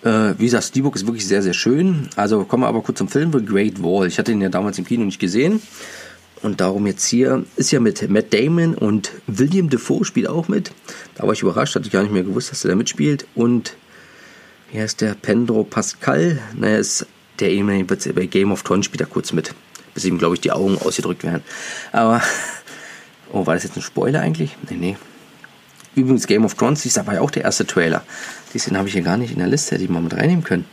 [0.03, 2.09] Äh, wie gesagt, Steelbook ist wirklich sehr, sehr schön.
[2.17, 4.09] Also kommen wir aber kurz zum Film The Great Wall.
[4.09, 5.63] Ich hatte ihn ja damals im Kino nicht gesehen.
[6.43, 10.71] Und darum jetzt hier ist ja mit Matt Damon und William Defoe spielt auch mit.
[11.15, 13.27] Da war ich überrascht, hatte ich gar nicht mehr gewusst, dass er da mitspielt.
[13.35, 13.77] Und
[14.71, 15.15] wie heißt der?
[15.15, 16.39] Pedro Pascal.
[16.55, 17.07] Naja, ist
[17.41, 19.55] der ehemalige bei Game of Thrones spielt er kurz mit.
[19.95, 21.43] Bis ihm, glaube ich, die Augen ausgedrückt werden.
[21.93, 22.23] Aber.
[23.33, 24.57] Oh, war das jetzt ein Spoiler eigentlich?
[24.71, 24.97] Nee, nee.
[25.97, 28.05] Übrigens, Game of Thrones, das war ja auch der erste Trailer.
[28.55, 30.65] Den habe ich hier gar nicht in der Liste, hätte ich mal mit reinnehmen können.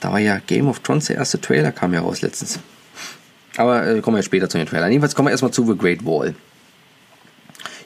[0.00, 2.58] Da war ja Game of Thrones, der erste Trailer kam ja raus letztens.
[3.56, 4.90] Aber äh, kommen wir später zu den Trailern.
[4.90, 6.34] Jedenfalls kommen wir erstmal zu The Great Wall.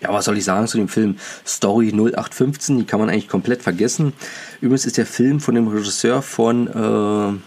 [0.00, 2.78] Ja, was soll ich sagen zu dem Film Story 0815?
[2.78, 4.12] Die kann man eigentlich komplett vergessen.
[4.61, 7.38] Übrigens ist der Film von dem Regisseur von äh,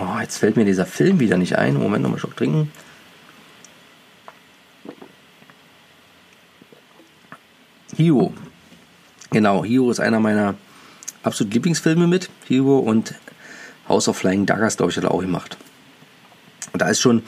[0.00, 1.74] Oh, jetzt fällt mir dieser Film wieder nicht ein.
[1.74, 2.72] Moment, nochmal Schock trinken.
[7.96, 8.32] Hiro.
[9.30, 10.54] Genau, Hiro ist einer meiner
[11.22, 13.14] absolut Lieblingsfilme mit, Hero und
[13.88, 15.58] House of Flying Daggers, glaube ich, hat er auch gemacht.
[16.72, 17.22] Und da ist schon,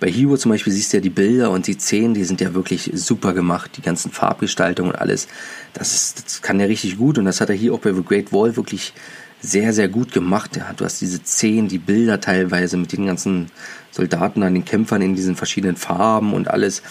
[0.00, 2.52] bei Hero zum Beispiel siehst du ja die Bilder und die Szenen, die sind ja
[2.52, 5.28] wirklich super gemacht, die ganzen Farbgestaltungen und alles.
[5.72, 8.02] Das, ist, das kann er richtig gut und das hat er hier auch bei The
[8.02, 8.92] Great Wall wirklich
[9.40, 10.56] sehr, sehr gut gemacht.
[10.56, 13.50] Ja, du hast diese Szenen, die Bilder teilweise mit den ganzen
[13.90, 16.82] Soldaten an den Kämpfern in diesen verschiedenen Farben und alles.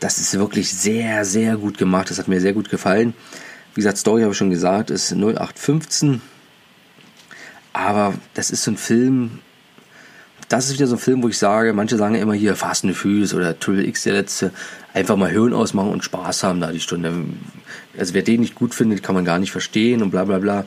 [0.00, 2.10] Das ist wirklich sehr, sehr gut gemacht.
[2.10, 3.14] Das hat mir sehr gut gefallen.
[3.74, 6.20] Wie gesagt, Story habe ich schon gesagt, ist 0815.
[7.72, 9.40] Aber das ist so ein Film,
[10.48, 12.96] das ist wieder so ein Film, wo ich sage, manche sagen immer hier Fast and
[12.96, 14.52] Furious oder Triple X der letzte,
[14.94, 17.12] einfach mal Höhen ausmachen und Spaß haben da die Stunde.
[17.98, 20.64] Also wer den nicht gut findet, kann man gar nicht verstehen und bla bla bla.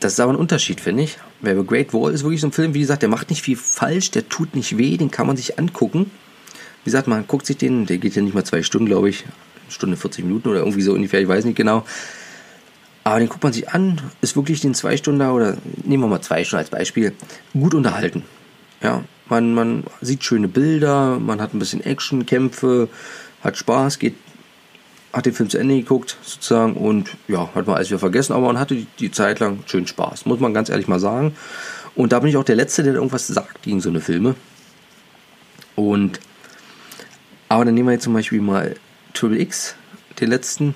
[0.00, 1.18] Das ist aber ein Unterschied, finde ich.
[1.40, 3.56] Weil The Great Wall ist wirklich so ein Film, wie gesagt, der macht nicht viel
[3.56, 6.10] falsch, der tut nicht weh, den kann man sich angucken.
[6.84, 9.24] Wie gesagt, man guckt sich den, der geht ja nicht mal zwei Stunden, glaube ich.
[9.68, 11.84] Stunde 40 Minuten oder irgendwie so ungefähr, ich weiß nicht genau.
[13.02, 16.22] Aber den guckt man sich an, ist wirklich den zwei Stunden oder nehmen wir mal
[16.22, 17.12] zwei Stunden als Beispiel,
[17.52, 18.24] gut unterhalten.
[18.82, 22.88] Ja, man, man sieht schöne Bilder, man hat ein bisschen Action, Kämpfe,
[23.42, 24.14] hat Spaß, geht,
[25.14, 28.46] hat den Film zu Ende geguckt sozusagen und ja, hat man alles wieder vergessen, aber
[28.46, 31.36] man hatte die, die Zeit lang schön Spaß, muss man ganz ehrlich mal sagen.
[31.94, 34.34] Und da bin ich auch der Letzte, der irgendwas sagt gegen so eine Filme.
[35.76, 36.18] Und
[37.48, 38.74] aber dann nehmen wir jetzt zum Beispiel mal
[39.12, 39.76] Triple X,
[40.18, 40.74] den letzten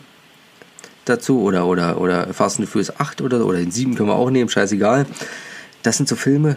[1.05, 4.31] dazu oder, oder, oder Fast and Furious 8 oder, oder den 7 können wir auch
[4.31, 5.07] nehmen, scheißegal.
[5.83, 6.57] Das sind so Filme,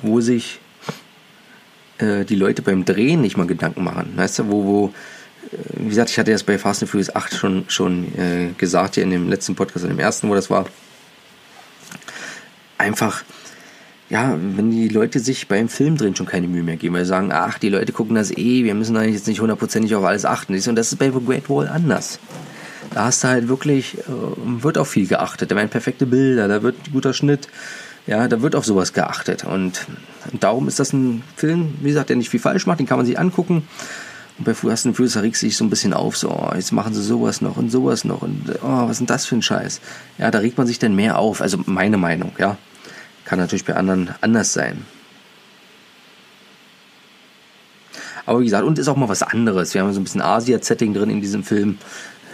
[0.00, 0.60] wo sich
[1.98, 4.12] äh, die Leute beim Drehen nicht mal Gedanken machen.
[4.16, 4.94] Weißt du, wo, wo,
[5.50, 9.04] wie gesagt, ich hatte das bei Fast and Furious 8 schon, schon äh, gesagt, hier
[9.04, 10.66] in dem letzten Podcast, in dem ersten, wo das war.
[12.78, 13.24] Einfach,
[14.08, 17.10] ja, wenn die Leute sich beim Film drehen schon keine Mühe mehr geben, weil sie
[17.10, 20.24] sagen, ach, die Leute gucken das eh, wir müssen eigentlich jetzt nicht hundertprozentig auf alles
[20.24, 20.54] achten.
[20.54, 22.18] Und das ist bei The Great Wall anders.
[22.92, 24.02] Da hast du halt wirklich, äh,
[24.62, 25.50] wird auf viel geachtet.
[25.50, 27.48] Da werden perfekte Bilder, da wird ein guter Schnitt.
[28.06, 29.44] Ja, da wird auf sowas geachtet.
[29.44, 29.86] Und,
[30.32, 32.96] und darum ist das ein Film, wie gesagt, der nicht viel falsch macht, den kann
[32.96, 33.62] man sich angucken.
[34.40, 36.94] Und bei Fast and Furious regt sich so ein bisschen auf, so, oh, jetzt machen
[36.94, 39.82] sie sowas noch und sowas noch und oh, was ist denn das für ein Scheiß?
[40.16, 42.56] Ja, da regt man sich dann mehr auf, also meine Meinung, ja.
[43.26, 44.86] Kann natürlich bei anderen anders sein.
[48.24, 49.74] Aber wie gesagt, und ist auch mal was anderes.
[49.74, 51.76] Wir haben so ein bisschen Asia-Setting drin in diesem Film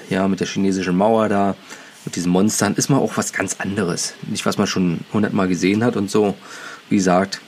[0.09, 1.57] ja, mit der chinesischen Mauer da,
[2.05, 4.15] mit diesen Monstern, ist mal auch was ganz anderes.
[4.29, 6.37] Nicht, was man schon hundertmal gesehen hat und so.
[6.89, 7.41] Wie gesagt,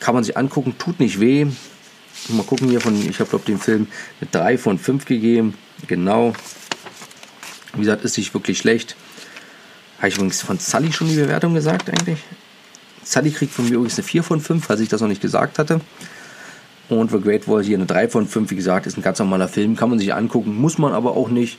[0.00, 1.46] kann man sich angucken, tut nicht weh.
[2.28, 3.88] Mal gucken hier von, ich habe glaube den Film
[4.20, 5.54] mit 3 von 5 gegeben.
[5.86, 6.32] Genau.
[7.74, 8.96] Wie gesagt, ist nicht wirklich schlecht.
[9.98, 12.18] Habe ich übrigens von Sully schon die Bewertung gesagt eigentlich?
[13.04, 15.58] Sully kriegt von mir übrigens eine 4 von 5, falls ich das noch nicht gesagt
[15.58, 15.80] hatte.
[16.88, 19.48] Und The Great Wall hier eine 3 von 5, wie gesagt, ist ein ganz normaler
[19.48, 21.58] Film, kann man sich angucken, muss man aber auch nicht.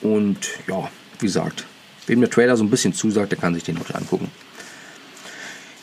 [0.00, 1.66] Und ja, wie gesagt,
[2.06, 4.30] wem der Trailer so ein bisschen zusagt, der kann sich den noch angucken.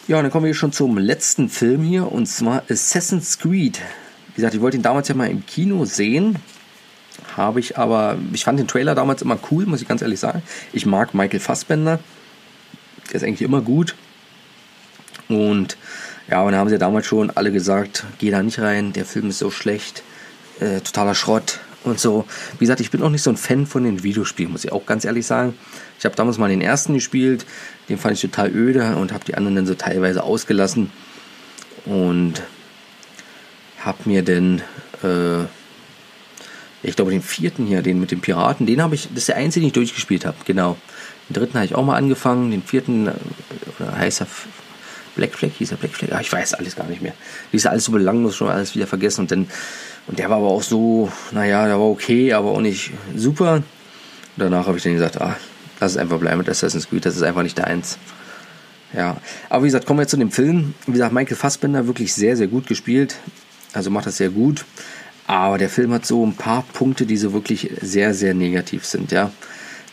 [0.08, 3.82] Ja, und dann kommen wir schon zum letzten Film hier und zwar Assassin's Creed.
[4.30, 6.38] Wie gesagt, ich wollte ihn damals ja mal im Kino sehen,
[7.36, 10.44] habe ich aber, ich fand den Trailer damals immer cool, muss ich ganz ehrlich sagen.
[10.72, 12.00] Ich mag Michael Fassbender,
[13.10, 13.96] der ist eigentlich immer gut.
[15.28, 15.76] Und
[16.30, 19.28] ja, und da haben sie damals schon alle gesagt, geh da nicht rein, der Film
[19.28, 20.04] ist so schlecht,
[20.62, 22.26] äh, totaler Schrott und so.
[22.54, 24.86] Wie gesagt, ich bin auch nicht so ein Fan von den Videospielen, muss ich auch
[24.86, 25.54] ganz ehrlich sagen.
[26.00, 27.46] Ich habe damals mal den ersten gespielt,
[27.90, 30.92] den fand ich total öde und habe die anderen dann so teilweise ausgelassen
[31.86, 32.42] und
[33.80, 34.62] habe mir dann,
[35.04, 35.44] äh,
[36.84, 39.38] ich glaube den vierten hier, den mit den Piraten, den habe ich, das ist der
[39.38, 40.78] einzige, den ich durchgespielt habe, genau.
[41.30, 43.14] Den dritten habe ich auch mal angefangen, den vierten, äh,
[43.80, 44.28] oder heißt er
[45.18, 46.12] Black Flag hieß er Black Flag?
[46.14, 47.14] Ah, ich weiß alles gar nicht mehr.
[47.52, 49.22] Die ist alles so belanglos, schon alles wieder vergessen.
[49.22, 49.48] Und, dann,
[50.08, 53.56] und der war aber auch so, naja, der war okay, aber auch nicht super.
[53.56, 53.64] Und
[54.38, 55.36] danach habe ich dann gesagt, ah,
[55.80, 57.98] lass es einfach bleiben mit Assassin's Creed, das ist einfach nicht deins.
[58.94, 59.18] Ja,
[59.50, 60.74] aber wie gesagt, kommen wir jetzt zu dem Film.
[60.86, 63.18] Wie gesagt, Michael Fassbender wirklich sehr, sehr gut gespielt.
[63.74, 64.66] Also macht das sehr gut.
[65.28, 69.12] Aber der Film hat so ein paar Punkte, die so wirklich sehr, sehr negativ sind,
[69.12, 69.32] ja.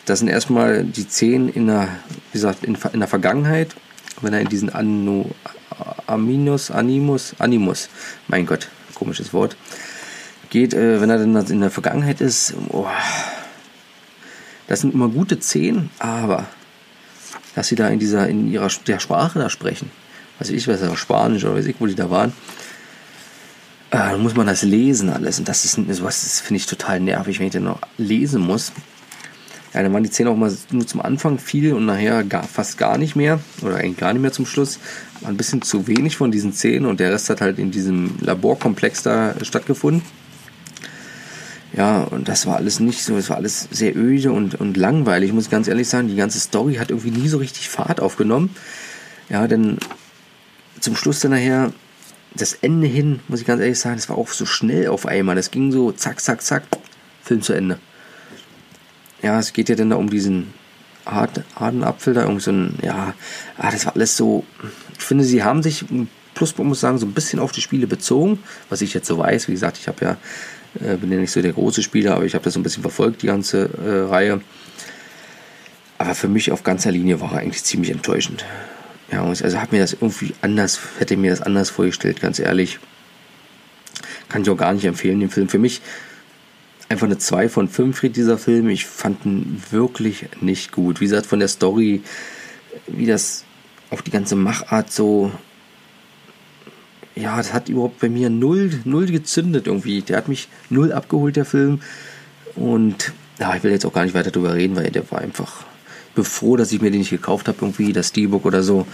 [0.07, 1.89] Das sind erstmal die Szenen in der,
[2.31, 3.75] wie gesagt, in, in der Vergangenheit
[4.21, 5.31] wenn er in diesen Anno,
[6.07, 7.89] Aminus, Animus, Animus,
[8.29, 9.57] mein Gott, komisches Wort,
[10.55, 12.87] geht, äh, wenn er dann in der Vergangenheit ist, oh,
[14.69, 16.47] das sind immer gute Szenen, aber
[17.57, 19.91] dass sie da in dieser, in ihrer der Sprache da sprechen,
[20.39, 22.33] was ich weiß, Spanisch oder weiß ich, wo die da waren,
[23.91, 27.01] äh, dann muss man das lesen alles und das ist sowas, das finde ich total
[27.01, 28.71] nervig, wenn ich dann noch lesen muss.
[29.73, 32.79] Ja, dann waren die Szenen auch mal nur zum Anfang viel und nachher gar, fast
[32.79, 33.41] gar nicht mehr.
[33.61, 34.79] Oder eigentlich gar nicht mehr zum Schluss.
[35.21, 38.15] War ein bisschen zu wenig von diesen Szenen und der Rest hat halt in diesem
[38.21, 40.03] Laborkomplex da stattgefunden.
[41.77, 45.33] Ja, und das war alles nicht so, es war alles sehr öde und, und langweilig,
[45.33, 46.07] muss ich ganz ehrlich sagen.
[46.07, 48.55] Die ganze Story hat irgendwie nie so richtig Fahrt aufgenommen.
[49.29, 49.79] Ja, denn
[50.79, 51.73] zum Schluss dann nachher,
[52.35, 55.35] das Ende hin, muss ich ganz ehrlich sagen, das war auch so schnell auf einmal.
[55.35, 56.63] Das ging so zack, zack, zack,
[57.23, 57.79] Film zu Ende.
[59.23, 60.53] Ja, es geht ja dann da um diesen
[61.05, 63.15] Adenapfel da, irgendwie so ein, ja,
[63.59, 64.45] ah, das war alles so,
[64.97, 65.85] ich finde, sie haben sich,
[66.35, 69.19] Pluspunkt muss ich sagen, so ein bisschen auf die Spiele bezogen, was ich jetzt so
[69.19, 69.49] weiß.
[69.49, 70.17] Wie gesagt, ich habe ja
[70.81, 72.83] äh, bin ja nicht so der große Spieler, aber ich habe das so ein bisschen
[72.83, 74.41] verfolgt, die ganze äh, Reihe.
[75.99, 78.45] Aber für mich auf ganzer Linie war er eigentlich ziemlich enttäuschend.
[79.11, 82.79] Ja, also habe mir das irgendwie anders, hätte mir das anders vorgestellt, ganz ehrlich.
[84.29, 85.49] Kann ich auch gar nicht empfehlen, den Film.
[85.49, 85.83] Für mich
[86.89, 88.69] einfach eine 2 von 5 kriegt dieser Film.
[88.69, 91.01] Ich fand ihn wirklich nicht gut.
[91.01, 92.03] Wie gesagt, von der Story,
[92.87, 93.45] wie das
[93.91, 95.31] auch die ganze Machart so
[97.17, 100.03] ja, das hat überhaupt bei mir null, null gezündet irgendwie.
[100.03, 101.81] Der hat mich null abgeholt, der Film.
[102.57, 105.65] Und ja, ich will jetzt auch gar nicht weiter drüber reden, weil der war einfach.
[106.09, 107.93] Ich bin froh, dass ich mir den nicht gekauft habe, irgendwie.
[107.93, 108.87] Das Steelbook oder so.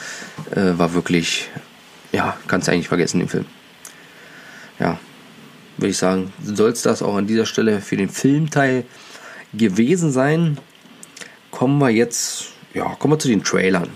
[0.50, 1.48] Äh, war wirklich.
[2.12, 3.46] Ja, kannst du eigentlich vergessen, den Film.
[4.78, 4.98] Ja,
[5.76, 8.84] würde ich sagen, soll es das auch an dieser Stelle für den Filmteil
[9.54, 10.58] gewesen sein.
[11.50, 12.48] Kommen wir jetzt.
[12.74, 13.88] Ja, kommen wir zu den Trailern,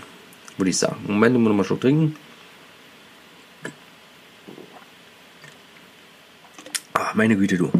[0.57, 0.97] würde ich sagen.
[1.07, 2.15] Moment, ich muss noch mal schon trinken.
[7.15, 7.71] Meine Güte, du.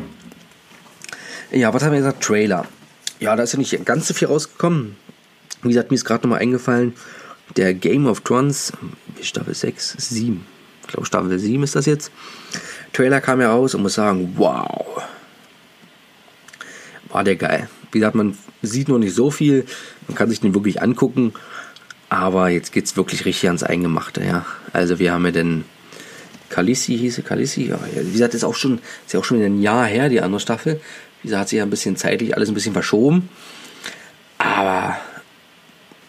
[1.51, 2.23] Ja, was haben wir gesagt?
[2.23, 2.65] Trailer.
[3.19, 4.95] Ja, da ist ja nicht ganz so viel rausgekommen.
[5.61, 6.93] Wie gesagt, mir ist gerade nochmal eingefallen,
[7.55, 8.73] der Game of Thrones,
[9.21, 10.45] Staffel 6, 7.
[10.81, 12.11] Ich glaube, Staffel 7 ist das jetzt.
[12.93, 15.03] Trailer kam ja raus und muss sagen, wow.
[17.09, 17.69] War der geil.
[17.91, 19.65] Wie gesagt, man sieht noch nicht so viel,
[20.07, 21.33] man kann sich den wirklich angucken,
[22.09, 24.45] aber jetzt geht es wirklich richtig ans Eingemachte, ja.
[24.73, 25.65] Also wir haben ja den
[26.55, 29.85] Kalissi hieße, Kalissi, ja, wie gesagt, ist auch schon, ist ja auch schon ein Jahr
[29.85, 30.79] her, die andere Staffel.
[31.21, 33.27] Wie gesagt, hat sich ja ein bisschen zeitlich alles ein bisschen verschoben.
[34.37, 34.95] Aber,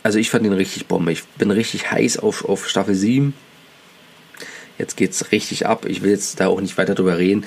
[0.04, 1.10] also ich fand den richtig Bombe.
[1.10, 3.34] Ich bin richtig heiß auf, auf Staffel 7.
[4.78, 5.84] Jetzt geht's richtig ab.
[5.84, 7.44] Ich will jetzt da auch nicht weiter drüber reden,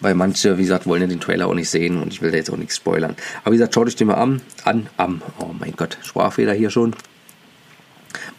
[0.00, 2.36] weil manche, wie gesagt, wollen ja den Trailer auch nicht sehen und ich will da
[2.36, 3.14] jetzt auch nichts spoilern.
[3.44, 4.42] Aber wie gesagt, schaut euch den mal an.
[4.64, 5.22] An, am.
[5.38, 6.96] Oh mein Gott, Sprachfehler hier schon.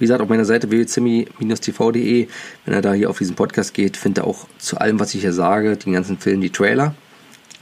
[0.01, 2.27] Wie gesagt, auf meiner Seite www.zimmi-tv.de,
[2.65, 5.21] wenn er da hier auf diesen Podcast geht, findet er auch zu allem, was ich
[5.21, 6.95] hier sage, den ganzen Film, die Trailer.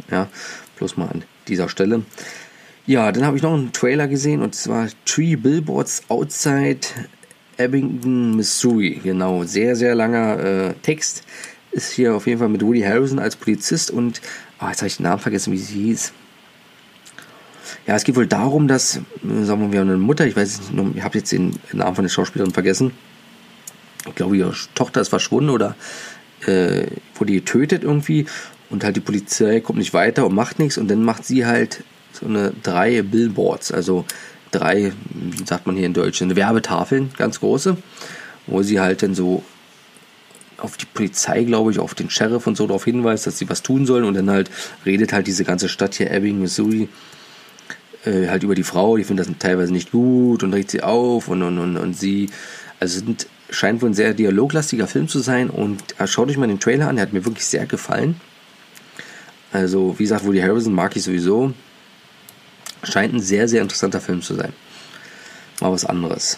[0.09, 0.29] Ja,
[0.77, 2.03] bloß mal an dieser Stelle.
[2.85, 6.79] Ja, dann habe ich noch einen Trailer gesehen und zwar Three Billboards Outside
[7.57, 9.01] Abington, Missouri.
[9.03, 11.23] Genau, sehr, sehr langer äh, Text.
[11.73, 14.21] Ist hier auf jeden Fall mit Woody Harrison als Polizist und,
[14.61, 16.13] oh, jetzt habe ich den Namen vergessen, wie sie hieß.
[17.87, 20.71] Ja, es geht wohl darum, dass, äh, sagen wir, wir haben eine Mutter, ich weiß
[20.71, 22.91] nicht, ich habe jetzt den Namen von der Schauspielerin vergessen.
[24.07, 25.75] Ich glaube, ihre Tochter ist verschwunden oder
[26.45, 28.25] äh, wurde getötet irgendwie.
[28.69, 30.77] Und halt die Polizei kommt nicht weiter und macht nichts.
[30.77, 34.05] Und dann macht sie halt so eine drei Billboards, also
[34.51, 37.77] drei, wie sagt man hier in Deutsch, Werbetafeln, ganz große,
[38.47, 39.43] wo sie halt dann so
[40.57, 43.63] auf die Polizei, glaube ich, auf den Sheriff und so darauf hinweist, dass sie was
[43.63, 44.03] tun sollen.
[44.03, 44.49] Und dann halt
[44.85, 46.89] redet halt diese ganze Stadt hier, Ebbing, Missouri,
[48.05, 51.27] äh, halt über die Frau, die findet das teilweise nicht gut und regt sie auf
[51.27, 52.29] und, und, und, und sie,
[52.79, 56.47] also sind, scheint wohl ein sehr dialoglastiger Film zu sein und äh, schaut euch mal
[56.47, 58.19] den Trailer an, der hat mir wirklich sehr gefallen.
[59.51, 61.53] Also, wie gesagt, Woody Harrison mag ich sowieso.
[62.83, 64.53] Scheint ein sehr, sehr interessanter Film zu sein.
[65.59, 66.37] Mal was anderes.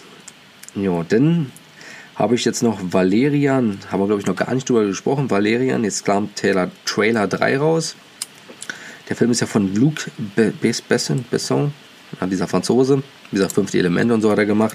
[0.74, 1.52] Ja, dann
[2.14, 5.30] habe ich jetzt noch Valerian, haben wir glaube ich noch gar nicht drüber gesprochen.
[5.30, 7.96] Valerian, jetzt kam Trailer, Trailer 3 raus.
[9.12, 10.10] Der Film ist ja von Luc
[10.88, 11.74] Besson, Besson,
[12.30, 13.02] dieser Franzose.
[13.30, 14.74] Dieser fünfte Elemente und so hat er gemacht.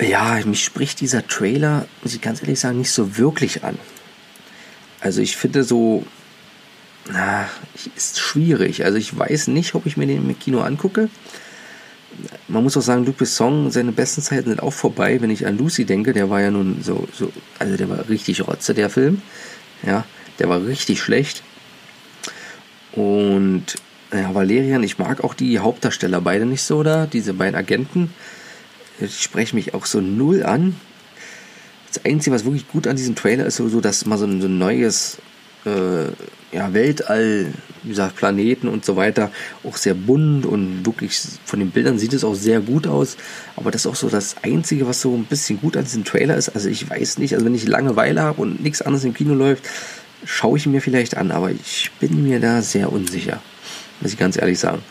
[0.00, 3.78] Ja, mich spricht dieser Trailer, muss ich ganz ehrlich sagen, nicht so wirklich an.
[4.98, 6.04] Also ich finde so,
[7.12, 7.48] na,
[7.94, 8.84] ist schwierig.
[8.84, 11.08] Also ich weiß nicht, ob ich mir den im Kino angucke.
[12.48, 15.20] Man muss auch sagen, Luc Besson, seine besten Zeiten sind auch vorbei.
[15.20, 18.48] Wenn ich an Lucy denke, der war ja nun so, so also der war richtig
[18.48, 19.22] rotze, der Film.
[19.86, 20.04] Ja,
[20.40, 21.44] der war richtig schlecht.
[22.92, 23.64] Und
[24.12, 28.12] ja, Valerian, ich mag auch die Hauptdarsteller beide nicht so da, diese beiden Agenten.
[29.00, 30.76] Die sprechen mich auch so null an.
[31.92, 34.48] Das Einzige, was wirklich gut an diesem Trailer ist, so, dass mal so ein, so
[34.48, 35.18] ein neues
[35.64, 36.08] äh,
[36.52, 37.52] ja, Weltall,
[37.82, 39.30] wie gesagt, Planeten und so weiter,
[39.64, 43.16] auch sehr bunt und wirklich von den Bildern sieht es auch sehr gut aus.
[43.56, 46.36] Aber das ist auch so das Einzige, was so ein bisschen gut an diesem Trailer
[46.36, 46.50] ist.
[46.50, 49.68] Also ich weiß nicht, also wenn ich Langeweile habe und nichts anderes im Kino läuft,
[50.24, 53.40] schaue ich mir vielleicht an, aber ich bin mir da sehr unsicher,
[54.00, 54.82] muss ich ganz ehrlich sagen.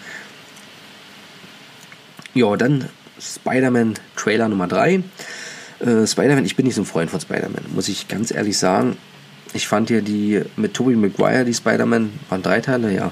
[2.33, 2.89] Ja, dann
[3.19, 5.03] Spider-Man Trailer Nummer 3.
[5.79, 8.97] Äh, Spider-Man, ich bin nicht so ein Freund von Spider-Man, muss ich ganz ehrlich sagen.
[9.53, 13.11] Ich fand ja die mit Tobey Maguire, die Spider-Man, waren drei Teile, ja,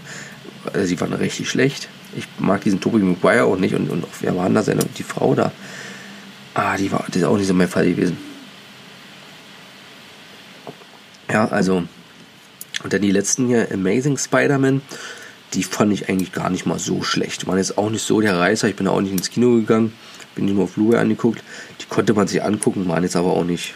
[0.73, 1.89] Also sie waren richtig schlecht.
[2.15, 5.03] Ich mag diesen Tobey Maguire auch nicht und, und auch, wer war da seine, die
[5.03, 5.51] Frau da?
[6.53, 8.17] Ah, die war, das ist auch nicht so mein Fall gewesen.
[11.31, 11.83] Ja, also,
[12.83, 14.81] und dann die letzten hier, Amazing Spider-Man,
[15.53, 17.47] die fand ich eigentlich gar nicht mal so schlecht.
[17.47, 19.93] Waren jetzt auch nicht so der Reißer, ich bin auch nicht ins Kino gegangen,
[20.35, 21.43] bin nur auf Blu-ray angeguckt.
[21.81, 23.73] Die konnte man sich angucken, waren jetzt aber auch nicht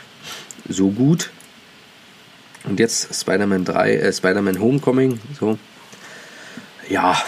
[0.70, 1.32] so gut.
[2.63, 5.58] Und jetzt Spider-Man 3, äh, Spider-Man Homecoming, so.
[6.89, 7.22] Ja,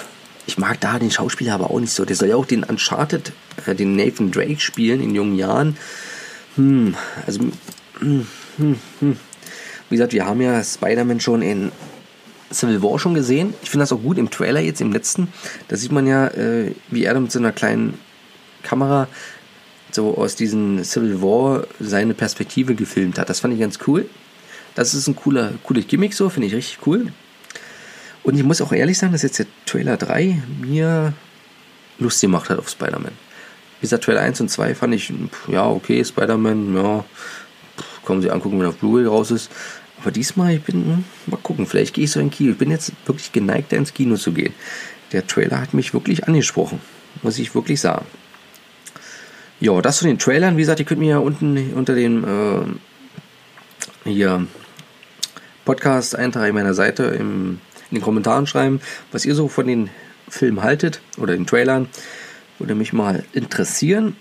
[0.47, 2.05] ich mag da den Schauspieler aber auch nicht so.
[2.05, 3.33] Der soll ja auch den Uncharted,
[3.65, 5.77] äh, den Nathan Drake spielen in jungen Jahren.
[6.55, 7.41] Hm, also,
[7.99, 9.17] hm, hm, hm.
[9.89, 11.71] Wie gesagt, wir haben ja Spider-Man schon in
[12.51, 13.53] Civil War schon gesehen.
[13.63, 15.27] Ich finde das auch gut im Trailer jetzt, im letzten.
[15.67, 17.97] Da sieht man ja, äh, wie er mit so einer kleinen
[18.63, 19.07] Kamera
[19.91, 23.29] so aus diesem Civil War seine Perspektive gefilmt hat.
[23.29, 24.07] Das fand ich ganz cool.
[24.75, 27.11] Das ist ein cooler, cooles Gimmick so, finde ich richtig cool.
[28.23, 31.13] Und ich muss auch ehrlich sagen, dass jetzt der Trailer 3 mir
[31.99, 33.13] Lust gemacht hat auf Spider-Man.
[33.79, 35.13] Wie gesagt, Trailer 1 und 2 fand ich,
[35.47, 37.05] ja, okay, Spider-Man, ja,
[38.09, 39.49] man sich angucken, wenn auf Blu-ray raus ist.
[40.01, 42.51] Aber diesmal, ich bin, hm, mal gucken, vielleicht gehe ich so in Kino.
[42.51, 44.53] Ich bin jetzt wirklich geneigt, da ins Kino zu gehen.
[45.11, 46.81] Der Trailer hat mich wirklich angesprochen,
[47.21, 48.05] muss ich wirklich sagen.
[49.59, 50.57] Ja, das zu den Trailern.
[50.57, 52.25] Wie gesagt, ihr könnt mir ja unten unter dem
[54.05, 54.37] äh,
[55.63, 59.89] Podcast-Eintrag meiner Seite im, in den Kommentaren schreiben, was ihr so von den
[60.27, 61.87] Filmen haltet oder den Trailern.
[62.59, 64.15] Würde mich mal interessieren.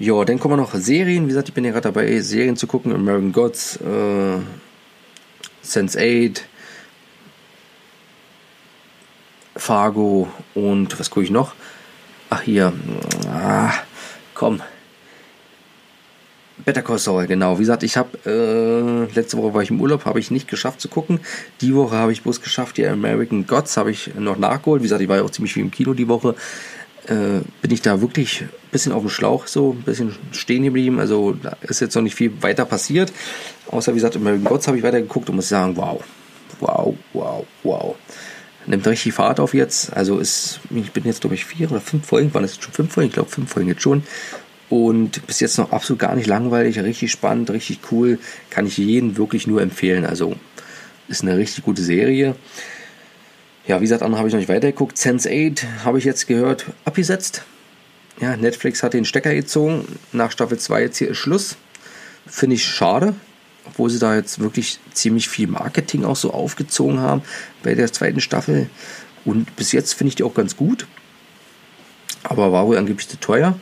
[0.00, 1.24] Ja, dann kommen noch Serien.
[1.24, 2.94] Wie gesagt, ich bin ja gerade dabei, Serien zu gucken.
[2.94, 4.38] American Gods, äh,
[5.62, 6.40] Sense8,
[9.56, 11.54] Fargo und was gucke ich noch?
[12.30, 12.72] Ach hier,
[13.28, 13.74] ah,
[14.32, 14.62] komm.
[16.64, 17.58] Better Call Saul, genau.
[17.58, 20.80] Wie gesagt, ich habe äh, letzte Woche war ich im Urlaub, habe ich nicht geschafft
[20.80, 21.20] zu gucken.
[21.60, 24.80] Die Woche habe ich bloß geschafft, die American Gods habe ich noch nachgeholt.
[24.80, 26.34] Wie gesagt, ich war ja auch ziemlich viel im Kino die Woche
[27.06, 30.98] äh, bin ich da wirklich ein bisschen auf dem Schlauch so, ein bisschen stehen geblieben.
[31.00, 33.12] Also da ist jetzt noch nicht viel weiter passiert.
[33.68, 36.02] Außer wie gesagt, American Gods habe ich weitergeguckt und muss sagen, wow,
[36.60, 37.96] wow, wow, wow.
[38.66, 39.92] Nimmt richtig Fahrt auf jetzt.
[39.96, 42.92] Also ist, ich bin jetzt glaube ich vier oder fünf Folgen, waren das schon fünf
[42.92, 43.08] Folgen?
[43.08, 44.02] Ich glaube fünf Folgen jetzt schon.
[44.68, 48.20] Und bis jetzt noch absolut gar nicht langweilig, richtig spannend, richtig cool.
[48.50, 50.04] Kann ich jeden wirklich nur empfehlen.
[50.04, 50.36] Also
[51.08, 52.36] ist eine richtig gute Serie.
[53.70, 54.96] Ja, wie gesagt, andere habe ich noch nicht weitergeguckt.
[54.96, 57.44] Sense8 habe ich jetzt gehört, abgesetzt.
[58.20, 59.84] Ja, Netflix hat den Stecker gezogen.
[60.10, 61.56] Nach Staffel 2 jetzt hier ist Schluss.
[62.26, 63.14] Finde ich schade,
[63.66, 67.22] obwohl sie da jetzt wirklich ziemlich viel Marketing auch so aufgezogen haben
[67.62, 68.68] bei der zweiten Staffel.
[69.24, 70.88] Und bis jetzt finde ich die auch ganz gut.
[72.24, 73.56] Aber war wohl angeblich zu teuer.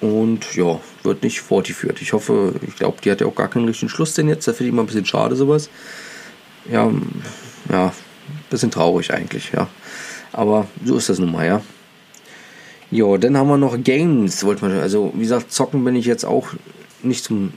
[0.00, 2.00] Und ja, wird nicht fortgeführt.
[2.00, 4.46] Ich hoffe, ich glaube, die hat ja auch gar keinen richtigen Schluss denn jetzt.
[4.46, 5.68] Da finde ich immer ein bisschen schade sowas.
[6.70, 6.92] Ja,
[7.68, 7.92] ja,
[8.50, 9.68] Bisschen traurig eigentlich, ja.
[10.32, 11.62] Aber so ist das nun mal, ja.
[12.90, 16.24] Jo, dann haben wir noch Games, wollte man, also wie gesagt, zocken bin ich jetzt
[16.24, 16.48] auch
[17.02, 17.54] nicht zum,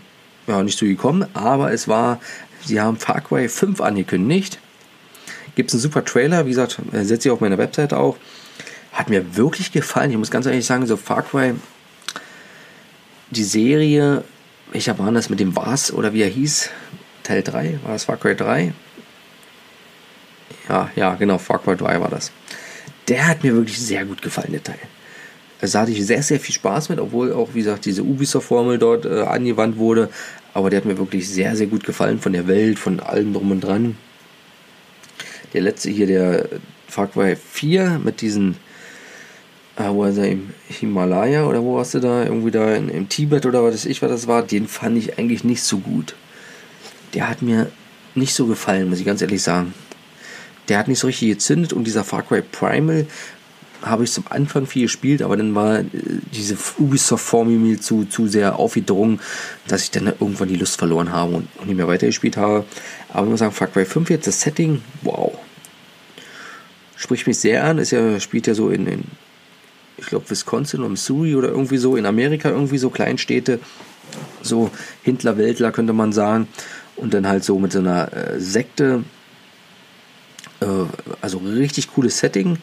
[0.48, 2.20] ja, nicht so gekommen, aber es war,
[2.66, 4.60] sie haben Far Cry 5 angekündigt.
[5.56, 8.18] Gibt es einen super Trailer, wie gesagt, äh, setze ich auf meiner Website auch.
[8.94, 10.12] Hat mir wirklich gefallen.
[10.12, 11.54] Ich muss ganz ehrlich sagen, so Far Cry,
[13.32, 14.24] die Serie,
[14.72, 16.70] welcher war das mit dem Was oder wie er hieß?
[17.24, 18.74] Teil 3, war das Far Cry 3?
[20.70, 22.32] Ja, ja, genau, Far Cry 3 war das.
[23.08, 24.80] Der hat mir wirklich sehr gut gefallen, der Teil.
[25.62, 28.78] Also da hatte ich sehr, sehr viel Spaß mit, obwohl auch, wie gesagt, diese Ubisoft-Formel
[28.78, 30.10] dort äh, angewandt wurde.
[30.54, 33.52] Aber der hat mir wirklich sehr, sehr gut gefallen von der Welt, von allem drum
[33.52, 33.98] und dran.
[35.54, 36.48] Der letzte hier, der
[36.88, 38.58] Far Cry 4 mit diesen,
[39.78, 42.24] äh, wo er, im Himalaya oder wo warst du da?
[42.24, 44.44] Irgendwie da in, im Tibet oder was weiß ich, was das war.
[44.44, 46.16] Den fand ich eigentlich nicht so gut.
[47.14, 47.72] Der hat mir
[48.16, 49.74] nicht so gefallen, muss ich ganz ehrlich sagen
[50.68, 53.08] der hat nicht so richtig gezündet und dieser Far Cry Primal
[53.82, 55.86] habe ich zum Anfang viel gespielt, aber dann war äh,
[56.34, 59.20] diese Ubisoft-Formel zu, zu sehr aufgedrungen,
[59.68, 62.66] dass ich dann irgendwann die Lust verloren habe und, nicht mehr weitergespielt habe.
[63.10, 65.38] Aber ich muss sagen, Far Cry 5 jetzt, das Setting, wow.
[66.96, 69.04] Spricht mich sehr an, ist ja, spielt ja so in, in
[69.98, 73.60] ich glaube, Wisconsin oder Missouri oder irgendwie so, in Amerika irgendwie so Kleinstädte,
[74.42, 74.72] so
[75.04, 76.48] Hintler-Weltler könnte man sagen.
[76.96, 79.04] Und dann halt so mit so einer äh, Sekte,
[81.22, 82.58] also richtig cooles Setting.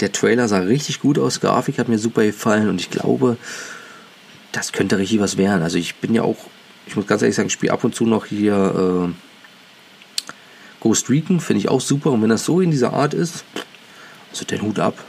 [0.00, 3.36] Der Trailer sah richtig gut aus, Grafik hat mir super gefallen und ich glaube,
[4.52, 5.62] das könnte richtig was werden.
[5.62, 6.38] Also ich bin ja auch,
[6.86, 9.12] ich muss ganz ehrlich sagen, ich spiele ab und zu noch hier äh,
[10.80, 12.10] Ghost Recon, finde ich auch super.
[12.10, 13.44] Und wenn das so in dieser Art ist,
[14.30, 15.04] also den Hut ab.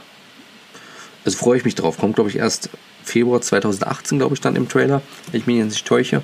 [1.24, 1.98] Also freue ich mich drauf.
[1.98, 2.70] Kommt, glaube ich, erst
[3.04, 6.24] Februar 2018, glaube ich, dann im Trailer, wenn ich mich jetzt nicht täusche.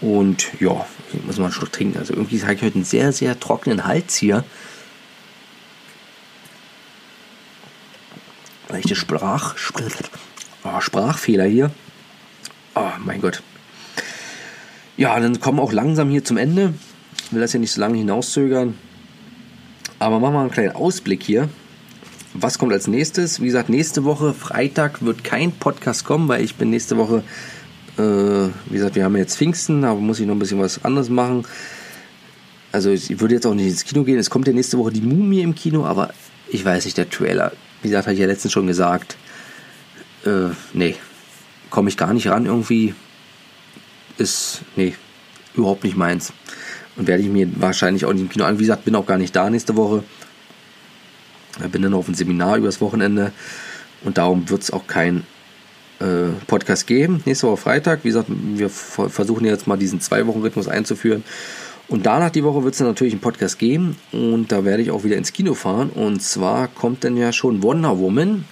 [0.00, 1.98] Und ja, ich muss mal einen Schluck trinken.
[1.98, 4.44] Also irgendwie habe ich heute einen sehr, sehr trockenen Hals hier.
[8.72, 9.54] Leichte Sprach,
[10.64, 11.70] oh, Sprachfehler hier.
[12.74, 13.42] Oh mein Gott.
[14.96, 16.72] Ja, dann kommen wir auch langsam hier zum Ende.
[17.24, 18.74] Ich will das ja nicht so lange hinauszögern.
[19.98, 21.48] Aber machen wir einen kleinen Ausblick hier.
[22.34, 23.40] Was kommt als nächstes?
[23.40, 27.22] Wie gesagt, nächste Woche, Freitag, wird kein Podcast kommen, weil ich bin nächste Woche,
[27.98, 31.10] äh, wie gesagt, wir haben jetzt Pfingsten, aber muss ich noch ein bisschen was anderes
[31.10, 31.44] machen.
[32.72, 34.18] Also ich würde jetzt auch nicht ins Kino gehen.
[34.18, 36.14] Es kommt ja nächste Woche die Mumie im Kino, aber
[36.48, 37.52] ich weiß nicht, der Trailer,
[37.82, 39.16] wie gesagt, habe ich ja letztens schon gesagt,
[40.24, 40.96] äh, nee,
[41.70, 42.94] komme ich gar nicht ran irgendwie.
[44.18, 44.94] Ist, nee,
[45.54, 46.32] überhaupt nicht meins.
[46.96, 48.58] Und werde ich mir wahrscheinlich auch nicht im Kino an.
[48.58, 50.04] Wie gesagt, bin auch gar nicht da nächste Woche.
[51.70, 53.32] Bin dann auf ein Seminar übers Wochenende
[54.04, 55.24] und darum wird es auch kein
[56.00, 57.22] äh, Podcast geben.
[57.24, 58.04] Nächste Woche Freitag.
[58.04, 61.24] Wie gesagt, wir versuchen jetzt mal diesen Zwei-Wochen-Rhythmus einzuführen.
[61.92, 65.04] Und danach die Woche wird es natürlich einen Podcast geben und da werde ich auch
[65.04, 65.90] wieder ins Kino fahren.
[65.90, 68.46] Und zwar kommt dann ja schon Wonder Woman,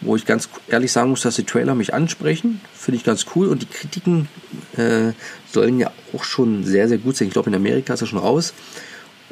[0.00, 2.60] wo ich ganz ehrlich sagen muss, dass die Trailer mich ansprechen.
[2.72, 4.28] Finde ich ganz cool und die Kritiken
[4.76, 5.14] äh,
[5.50, 7.26] sollen ja auch schon sehr, sehr gut sein.
[7.26, 8.54] Ich glaube, in Amerika ist er schon raus.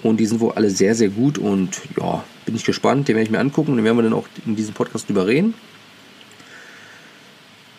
[0.03, 3.07] Und die sind wohl alle sehr, sehr gut und ja, bin ich gespannt.
[3.07, 5.29] Den werde ich mir angucken und den werden wir dann auch in diesem Podcast drüber
[5.29, 5.55] reden.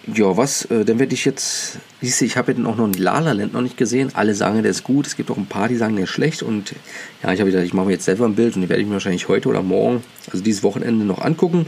[0.07, 3.19] Ja, was, äh, dann werde ich jetzt, siehst du, ich habe ja auch noch La
[3.19, 4.11] La Land noch nicht gesehen.
[4.13, 5.05] Alle sagen, der ist gut.
[5.05, 6.41] Es gibt auch ein paar, die sagen, der ist schlecht.
[6.41, 6.73] Und
[7.21, 8.87] ja, ich habe gedacht, ich mache mir jetzt selber ein Bild und den werde ich
[8.87, 11.65] mir wahrscheinlich heute oder morgen, also dieses Wochenende noch angucken.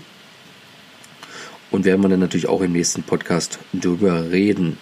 [1.70, 4.78] Und werden wir dann natürlich auch im nächsten Podcast drüber reden.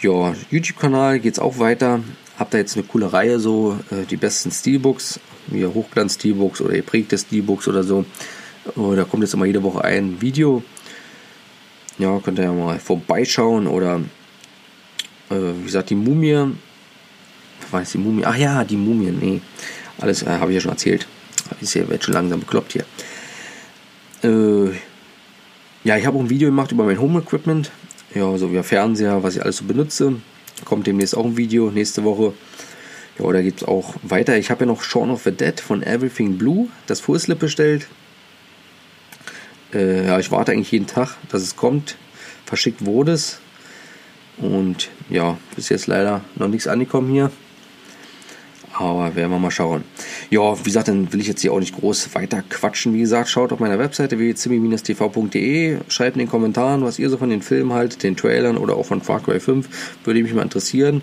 [0.00, 2.00] Ja, YouTube-Kanal geht es auch weiter.
[2.38, 5.18] Habt da jetzt eine coole Reihe, so äh, die besten Steelbooks,
[5.48, 8.04] wie Hochglanz-Steelbooks oder geprägte Steelbooks oder so.
[8.76, 10.62] Oh, da kommt jetzt immer jede Woche ein Video.
[11.98, 14.00] Ja, könnt ihr ja mal vorbeischauen oder
[15.30, 16.54] äh, wie gesagt, die Mumie.
[17.70, 18.24] Was ist die Mumie?
[18.24, 19.40] Ach ja, die Mumie, nee.
[19.98, 21.06] Alles äh, habe ich ja schon erzählt.
[21.60, 22.84] Ist ja wird schon langsam bekloppt hier.
[24.22, 24.70] Äh,
[25.84, 27.70] ja, ich habe auch ein Video gemacht über mein Home Equipment.
[28.14, 30.14] Ja, so wie Fernseher, was ich alles so benutze.
[30.64, 32.32] Kommt demnächst auch ein Video nächste Woche.
[33.18, 34.36] Ja, da geht es auch weiter.
[34.36, 37.88] Ich habe ja noch Shaun of the Dead von Everything Blue, das Full Slip bestellt.
[39.72, 41.96] Äh, ja, ich warte eigentlich jeden Tag, dass es kommt.
[42.46, 43.40] Verschickt wurde es.
[44.38, 47.30] Und ja, bis jetzt leider noch nichts angekommen hier.
[48.74, 49.82] Aber werden wir mal schauen.
[50.30, 52.94] Ja, wie gesagt, dann will ich jetzt hier auch nicht groß weiter quatschen.
[52.94, 55.78] Wie gesagt, schaut auf meiner Webseite www.zimmi-tv.de.
[55.88, 58.86] Schreibt in den Kommentaren, was ihr so von den Filmen haltet, den Trailern oder auch
[58.86, 59.68] von Far Cry 5.
[60.04, 61.02] Würde mich mal interessieren.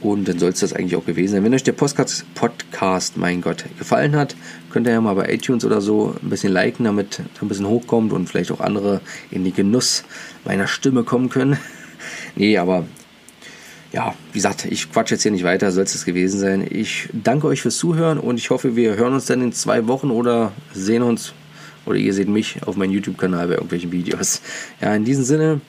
[0.00, 1.44] Und dann soll es das eigentlich auch gewesen sein.
[1.44, 4.34] Wenn euch der Podcast, Podcast, mein Gott, gefallen hat,
[4.70, 8.12] könnt ihr ja mal bei iTunes oder so ein bisschen liken, damit ein bisschen hochkommt
[8.12, 10.04] und vielleicht auch andere in die Genuss
[10.44, 11.58] meiner Stimme kommen können.
[12.34, 12.86] nee, aber
[13.92, 16.66] ja, wie gesagt, ich quatsch jetzt hier nicht weiter, soll es das gewesen sein.
[16.68, 20.10] Ich danke euch fürs Zuhören und ich hoffe, wir hören uns dann in zwei Wochen
[20.10, 21.34] oder sehen uns
[21.86, 24.42] oder ihr seht mich auf meinem YouTube-Kanal bei irgendwelchen Videos.
[24.80, 25.60] Ja, in diesem Sinne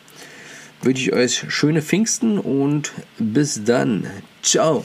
[0.83, 4.07] wünsche ich euch schöne Pfingsten und bis dann.
[4.41, 4.83] Ciao.